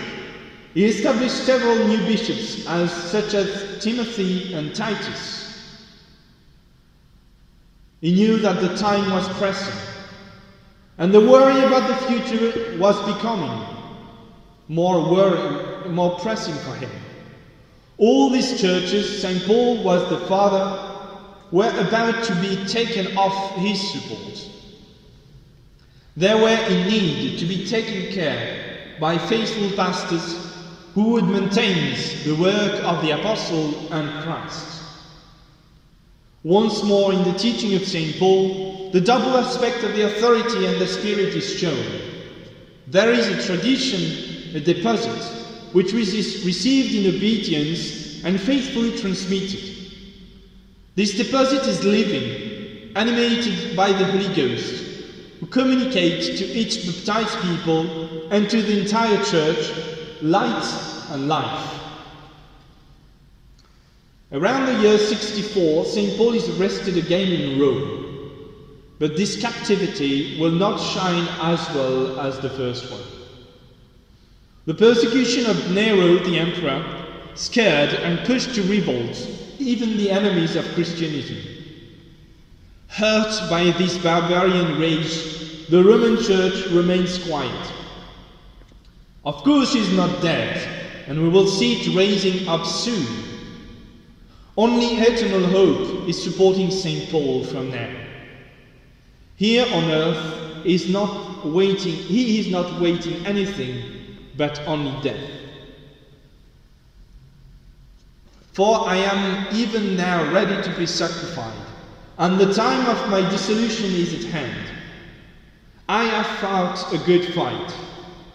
he 0.74 0.86
established 0.86 1.46
several 1.46 1.86
new 1.88 2.00
bishops, 2.06 2.66
as 2.66 2.92
such 2.92 3.34
as 3.34 3.84
Timothy 3.84 4.54
and 4.54 4.74
Titus. 4.74 5.50
He 8.00 8.14
knew 8.14 8.38
that 8.40 8.62
the 8.62 8.76
time 8.78 9.12
was 9.12 9.28
pressing, 9.38 9.80
and 10.98 11.14
the 11.14 11.20
worry 11.20 11.60
about 11.60 11.88
the 11.88 12.08
future 12.08 12.80
was 12.80 12.98
becoming 13.14 13.81
more 14.72 15.12
worry, 15.12 15.90
more 15.90 16.18
pressing 16.20 16.54
for 16.54 16.74
him. 16.76 16.90
All 17.98 18.30
these 18.30 18.62
churches, 18.62 19.22
St. 19.22 19.44
Paul 19.44 19.84
was 19.84 20.10
the 20.10 20.26
father, 20.28 20.66
were 21.52 21.78
about 21.86 22.24
to 22.24 22.36
be 22.36 22.56
taken 22.68 23.18
off 23.18 23.58
his 23.58 23.92
support. 23.92 24.50
They 26.16 26.34
were 26.34 26.66
in 26.70 26.88
need 26.88 27.38
to 27.40 27.46
be 27.46 27.68
taken 27.68 28.14
care 28.14 28.96
by 28.98 29.18
faithful 29.18 29.76
pastors 29.76 30.56
who 30.94 31.12
would 31.12 31.26
maintain 31.26 31.98
the 32.24 32.38
work 32.42 32.82
of 32.86 33.02
the 33.02 33.12
apostle 33.12 33.92
and 33.92 34.24
Christ. 34.24 34.84
Once 36.44 36.82
more 36.82 37.12
in 37.12 37.26
the 37.26 37.38
teaching 37.38 37.76
of 37.76 37.86
St. 37.86 38.18
Paul, 38.18 38.90
the 38.92 39.02
double 39.02 39.36
aspect 39.36 39.84
of 39.84 39.92
the 39.98 40.04
authority 40.04 40.66
and 40.66 40.80
the 40.80 40.88
spirit 40.88 41.36
is 41.36 41.60
shown. 41.60 42.02
There 42.88 43.12
is 43.12 43.28
a 43.28 43.46
tradition, 43.46 44.31
a 44.56 44.60
deposit, 44.60 45.22
which 45.74 45.94
is 45.94 46.46
received 46.46 46.94
in 46.96 47.16
obedience 47.16 48.24
and 48.24 48.40
faithfully 48.40 48.92
transmitted. 48.98 49.62
This 50.96 51.16
deposit 51.16 51.66
is 51.68 51.84
living, 51.84 52.92
animated 52.96 53.76
by 53.76 53.92
the 53.92 54.06
Holy 54.06 54.34
Ghost, 54.36 54.86
who 55.40 55.46
communicates 55.46 56.40
to 56.40 56.46
each 56.46 56.86
baptized 56.86 57.38
people 57.40 58.28
and 58.32 58.50
to 58.50 58.62
the 58.62 58.80
entire 58.80 59.24
church 59.24 59.72
light 60.22 60.64
and 61.10 61.28
life. 61.28 61.80
Around 64.32 64.68
the 64.68 64.82
year 64.82 64.98
64, 64.98 65.86
St. 65.86 66.18
Paul 66.18 66.34
is 66.34 66.48
arrested 66.58 66.98
again 66.98 67.32
in 67.32 67.60
Rome, 67.60 68.32
but 69.00 69.18
this 69.18 69.42
captivity 69.42 70.40
will 70.40 70.52
not 70.52 70.78
shine 70.80 71.28
as 71.42 71.60
well 71.76 72.20
as 72.20 72.40
the 72.40 72.50
first 72.50 72.90
one. 72.92 73.02
The 74.72 74.78
persecution 74.78 75.48
of 75.48 75.72
Nero 75.72 76.20
the 76.20 76.40
emperor 76.40 76.82
scared 77.36 77.94
and 77.94 78.26
pushed 78.26 78.56
to 78.56 78.64
revolt 78.64 79.30
even 79.60 79.98
the 79.98 80.10
enemies 80.10 80.56
of 80.56 80.64
Christianity. 80.76 81.66
Hurt 82.88 83.50
by 83.50 83.72
this 83.72 83.98
barbarian 83.98 84.80
rage, 84.80 85.68
the 85.68 85.84
Roman 85.84 86.24
Church 86.24 86.68
remains 86.68 87.22
quiet. 87.22 87.74
Of 89.26 89.44
course, 89.44 89.74
she's 89.74 89.92
not 89.92 90.22
dead, 90.22 91.06
and 91.06 91.22
we 91.22 91.28
will 91.28 91.48
see 91.48 91.82
it 91.82 91.94
raising 91.94 92.48
up 92.48 92.66
soon. 92.66 93.26
Only 94.56 94.86
eternal 94.86 95.50
hope 95.50 96.08
is 96.08 96.24
supporting 96.24 96.72
St. 96.72 97.12
Paul 97.12 97.44
from 97.44 97.72
now. 97.72 97.94
Here 99.36 99.66
on 99.74 99.92
earth 99.92 100.66
is 100.66 100.88
not 100.90 101.46
waiting, 101.46 101.92
he 101.92 102.40
is 102.40 102.48
not 102.48 102.80
waiting 102.80 103.26
anything 103.26 103.91
but 104.42 104.60
only 104.66 105.00
death. 105.04 105.30
For 108.54 108.88
I 108.88 108.96
am 108.96 109.56
even 109.56 109.96
now 109.96 110.34
ready 110.34 110.60
to 110.64 110.80
be 110.80 110.88
sacrificed, 110.88 111.72
and 112.18 112.40
the 112.40 112.52
time 112.52 112.88
of 112.90 113.12
my 113.12 113.22
dissolution 113.30 113.92
is 113.92 114.16
at 114.16 114.32
hand. 114.32 114.68
I 115.88 116.06
have 116.06 116.26
fought 116.40 116.92
a 116.92 116.98
good 117.06 117.36
fight. 117.36 117.72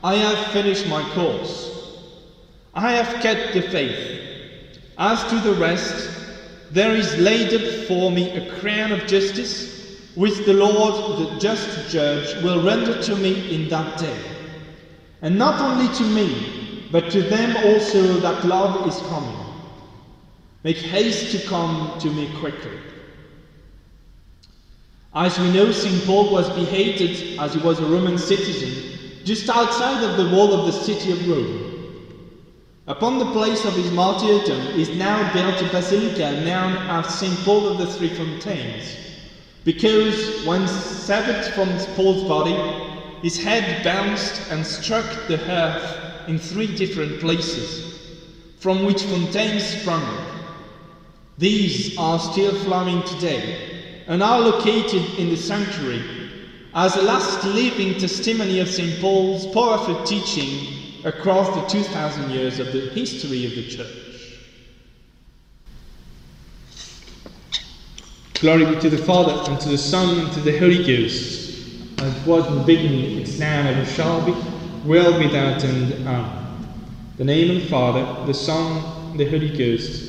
I 0.04 0.14
have 0.14 0.52
finished 0.52 0.86
my 0.86 1.02
course. 1.11 1.98
I 2.72 2.92
have 2.92 3.20
kept 3.20 3.54
the 3.54 3.62
faith. 3.62 4.78
As 4.98 5.24
to 5.30 5.40
the 5.40 5.54
rest, 5.54 6.09
there 6.70 6.94
is 6.94 7.18
laid 7.18 7.52
up 7.52 7.88
for 7.88 8.12
me 8.12 8.30
a 8.30 8.61
crown 8.61 8.92
of 8.92 9.09
justice, 9.09 9.98
which 10.14 10.38
the 10.44 10.54
Lord, 10.54 11.18
the 11.18 11.38
just 11.40 11.90
judge, 11.90 12.40
will 12.44 12.64
render 12.64 13.02
to 13.02 13.16
me 13.16 13.52
in 13.52 13.68
that 13.70 13.98
day. 13.98 14.36
And 15.22 15.38
not 15.38 15.60
only 15.62 15.88
to 15.94 16.04
me, 16.04 16.88
but 16.90 17.10
to 17.10 17.22
them 17.22 17.56
also 17.66 18.20
that 18.20 18.46
love 18.46 18.86
is 18.86 19.00
coming. 19.08 19.36
Make 20.62 20.76
haste 20.76 21.36
to 21.36 21.48
come 21.48 21.98
to 22.00 22.10
me 22.10 22.28
quickly. 22.38 22.78
As 25.14 25.38
we 25.40 25.50
know, 25.52 25.72
St. 25.72 26.04
Paul 26.04 26.30
was 26.30 26.50
beheaded 26.50 27.38
as 27.40 27.54
he 27.54 27.60
was 27.60 27.80
a 27.80 27.86
Roman 27.86 28.18
citizen 28.18 28.98
just 29.24 29.48
outside 29.48 30.04
of 30.04 30.16
the 30.16 30.36
wall 30.36 30.52
of 30.52 30.66
the 30.66 30.72
city 30.72 31.10
of 31.10 31.28
Rome. 31.28 31.72
Upon 32.86 33.18
the 33.18 33.32
place 33.32 33.64
of 33.64 33.74
his 33.74 33.90
martyrdom 33.90 34.78
is 34.78 34.94
now 34.96 35.32
built 35.32 35.60
a 35.60 35.72
basilica 35.72 36.44
known 36.44 36.76
as 36.88 37.18
St. 37.18 37.36
Paul 37.44 37.66
of 37.66 37.78
the 37.78 37.86
Three 37.86 38.10
Fountains, 38.10 38.96
because 39.64 40.46
when 40.46 40.68
severed 40.68 41.44
from 41.54 41.76
Paul's 41.96 42.22
body, 42.28 42.86
his 43.22 43.42
head 43.42 43.82
bounced 43.84 44.50
and 44.50 44.66
struck 44.66 45.28
the 45.28 45.40
earth 45.50 46.28
in 46.28 46.38
three 46.38 46.74
different 46.74 47.20
places, 47.20 48.04
from 48.58 48.84
which 48.84 49.02
fountains 49.02 49.64
sprung. 49.64 50.36
These 51.38 51.96
are 51.98 52.18
still 52.18 52.54
flowing 52.54 53.02
today 53.02 54.04
and 54.06 54.22
are 54.22 54.40
located 54.40 55.18
in 55.18 55.30
the 55.30 55.36
sanctuary 55.36 56.02
as 56.74 56.96
a 56.96 57.02
last 57.02 57.44
living 57.44 57.98
testimony 57.98 58.60
of 58.60 58.68
St. 58.68 59.00
Paul's 59.00 59.46
powerful 59.46 60.04
teaching 60.04 61.04
across 61.04 61.54
the 61.54 61.62
2000 61.70 62.30
years 62.30 62.58
of 62.58 62.72
the 62.72 62.80
history 62.80 63.46
of 63.46 63.54
the 63.54 63.62
Church. 63.62 64.02
Glory 68.34 68.66
be 68.66 68.80
to 68.80 68.90
the 68.90 68.98
Father, 68.98 69.50
and 69.50 69.58
to 69.60 69.68
the 69.68 69.78
Son, 69.78 70.18
and 70.18 70.32
to 70.32 70.40
the 70.40 70.52
Holy 70.58 70.84
Ghost 70.84 71.45
Uh, 71.99 72.05
it 72.05 72.26
was 72.26 72.47
in 72.47 72.59
the 72.59 72.64
beginning, 72.64 73.20
it's 73.20 73.38
now, 73.38 73.66
and 73.66 73.88
shall 73.88 74.24
be, 74.24 74.32
world 74.84 75.18
without 75.18 75.64
end. 75.64 75.92
Amen. 75.92 76.07
Um, 76.07 76.68
the 77.16 77.24
name 77.24 77.57
of 77.57 77.62
the 77.62 77.68
Father, 77.68 78.26
the 78.26 78.34
Son, 78.34 79.16
the 79.16 79.24
Holy 79.24 79.57
Ghost. 79.57 80.05